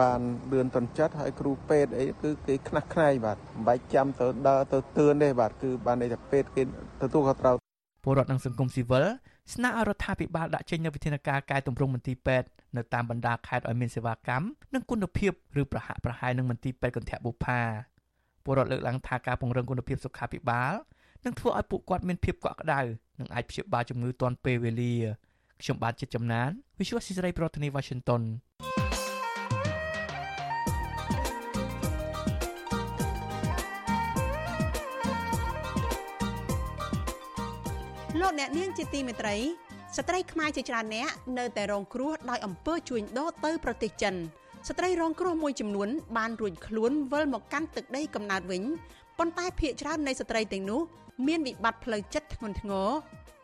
[0.02, 0.20] បាន
[0.52, 6.64] លឿនតន់ចិត្តហើយគ្រូពេទ្យអីគឺគេខ្នះខ្នែងបាទមិនបាច់ចាំទៅដើរទៅទឿនទេបាទគឺបានន័យថាពេទ្យគេ
[7.02, 7.56] ទទួលខុសត្រូវ
[8.04, 9.06] ពលរដ្ឋនិងសង្គមស៊ីវិល
[9.54, 15.32] ស្នើឲ្យរដ្ឋាភិបាលដាក់ចេញនូវវិធានការកែតម្រង់មន្ទីរពេទ្យនៅតាមបណ្ដាខេត្តឲ្យមានសេវាកម្មនិងគុណភាព
[15.62, 17.62] ឬប្រហាក់ប្រហែលនឹងមន្ទីរពេទ្យកន្ធបុប្ផា
[18.44, 20.74] ពលរដ្ឋលើកឡើងថាការពង្រឹងគុណភាពសុខាភិបាល
[21.26, 22.82] នឹងធ្វើឲ្យពួកគាត់មានភាពកក់ក្ដៅ
[23.20, 24.94] និងអាចព្យាបាលជំងឺទាន់ពេលវេលា
[25.62, 28.22] ខ្ញុំបាទចិត្តចំណាន Visual Society ប្រធានាទី Washington
[38.26, 39.36] លោកអ្នកនាងជាទីមេត្រី
[39.98, 41.10] ស្ត្រីខ្មែរជាច្រើនអ្នក
[41.40, 44.16] នៅតែរងគ្រោះដោយអំពើជួញដូរទៅប្រទេសចិន
[44.68, 48.64] ស្ត្រីរងគ្រោះមួយចំនួនបានរួចខ្លួនវិលមកកាន់ទឹកដីកំណើតវិញ
[49.18, 50.82] ប៉ុន្តែភ្នាក់ច្រើននៃស្ត្រីទាំងនោះ
[51.28, 52.90] មានវិបត្តិផ្លូវចិត្តធ្ងន់ធ្ងរ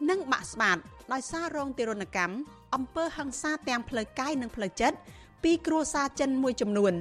[0.09, 0.77] និងបាក់ស្បាត
[1.13, 2.35] ដោយសាររងទារុណកម្ម
[2.75, 4.97] អំពើហិង្សាទាំងផ្លូវកាយនិងផ្លូវចិត្ត
[5.43, 6.93] ពីគ្រួសារចិនមួយចំនួន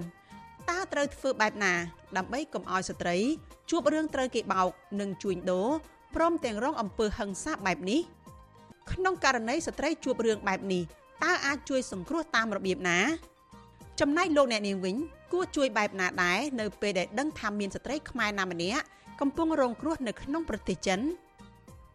[0.71, 1.75] តើត្រូវធ្វើបែបណា
[2.17, 3.17] ដើម្បីកុំឲ្យស្ត្រី
[3.71, 4.69] ជួបរឿងត្រូវគេបោក
[5.01, 5.71] និងជួញដូរ
[6.15, 8.01] ព្រមទាំងរងអំពើហិង្សាបែបនេះ
[8.93, 10.83] ក្នុងករណីស្ត្រីជួបរឿងបែបនេះ
[11.25, 12.99] តើអាចជួយសង្គ្រោះតាមរបៀបណា
[14.01, 14.97] ចំណែកលោកអ្នកនាងវិញ
[15.33, 18.83] គួរជួយបែបណាដែរនៅពេលដែលដឹងថាមានស្ត្រីខ្មែរណាម្នាក់
[19.21, 21.01] កំពុងរងគ្រោះនៅក្នុងប្រទេសចិន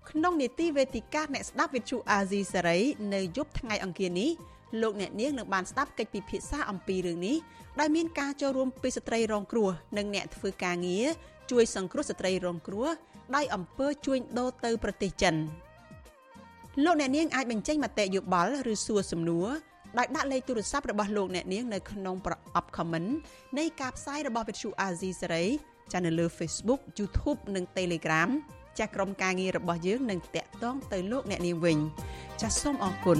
[0.09, 2.79] ក្នុងនីតិវេទិកាអ្នកស្ដាប់វិទ្យុអាស៊ីសេរី
[3.13, 4.29] នៅយប់ថ្ងៃអង្គារនេះ
[4.81, 7.37] លោកអ្នកនាងនឹងបានស្ដាប់កិច្ចពិភាក្សាអំពីរឿងនេះ
[7.79, 11.07] ដែលមានការចូលរួមពីស្ត្រីរងគ្រោះនិងអ្នកធ្វើការងារ
[11.51, 12.87] ជួយសង្គ្រោះស្ត្រីរងគ្រោះ
[13.35, 15.35] ដោយអំពើជួញដូរទៅប្រទេសចិន
[16.83, 19.47] លោកអ្នកនាងអាចបញ្ចេញមតិយោបល់ឬសួរសំណួរ
[19.97, 23.09] ដោយដាក់លេខទូរស័ព្ទរបស់លោកអ្នកនាងនៅក្នុងប្រអប់ comment
[23.57, 25.45] នៃការផ្សាយរបស់វិទ្យុអាស៊ីសេរី
[25.93, 28.29] ចានៅលើ Facebook YouTube និង Telegram
[28.77, 31.77] ចាស់ក្រុមការងាររបស់យើងនឹងតាក់ទងទៅលោកអ្នកនាងវិញ
[32.41, 33.19] ចាសសូមអរគុណ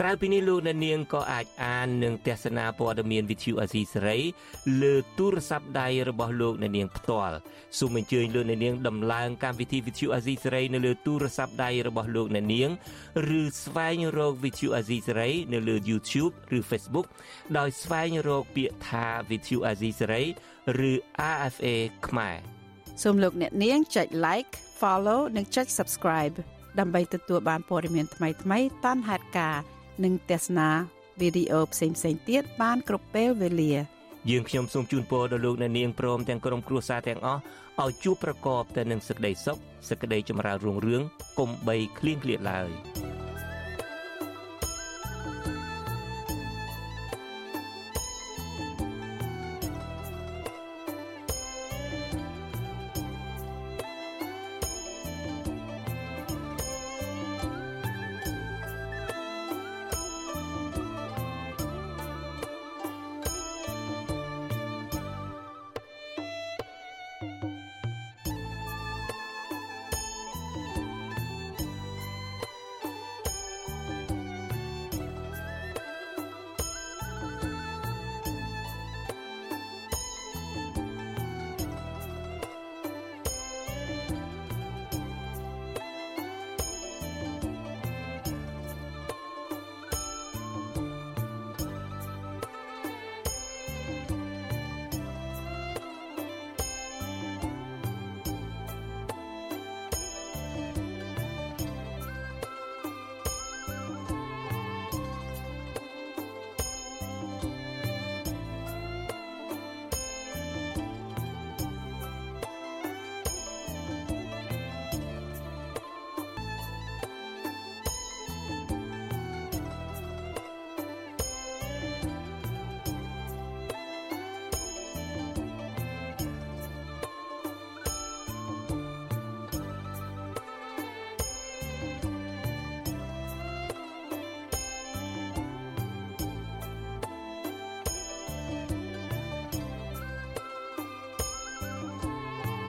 [0.00, 4.18] ក្រៅពីនេះលោកអ្នកនាងក៏អាចអាននិងទស្សនាព័ត៌មានវិទ្យុអាស៊ីសេរី
[4.82, 7.36] លើទូរស័ព្ទដៃរបស់លោកអ្នកនាងផ្ទាល់
[7.78, 12.70] សូមអញ្ជើញលោកអ្នកនាងដំឡើងកម្មវិធីវិទ្យុអាស៊ីសេរីនៅលើទូរស័ព្ទដៃរបស់លោកអ្នកនាង
[13.38, 17.06] ឬស្វែងរកវិទ្យុអាស៊ីសេរីនៅលើ YouTube ឬ Facebook
[17.58, 20.22] ដោយស្វែងរកពាក្យថាវិទ្យុអាស៊ីសេរី
[20.90, 20.92] ឬ
[21.34, 21.66] RFA
[22.06, 22.36] ខ្មែរ
[23.02, 26.36] សូមលោកអ្នកនាងចុច like follow និងចុច subscribe
[26.78, 29.62] ដើម្បីទទួលបានព័ត៌មានថ្មីៗតាមហេតុការណ៍
[30.04, 30.68] និងទស្សនា
[31.20, 31.96] វីដេអូផ្សេងៗ
[32.28, 33.72] ទៀតបានគ្រប់ពេលវេលា
[34.30, 37.40] យើងខ្ញុំសូមជូនពរដល់លោកអ្នកនាងព្រមទាំងក្រុមគ្រួសារទាំងអស់
[37.82, 41.02] ឲ្យជួបប្រកបតែនឹងសេចក្តីសុខសេចក្តីចម្រើនរុងរឿង
[41.38, 42.70] កុំបីឃ្លៀងឃ្លាតឡើយ។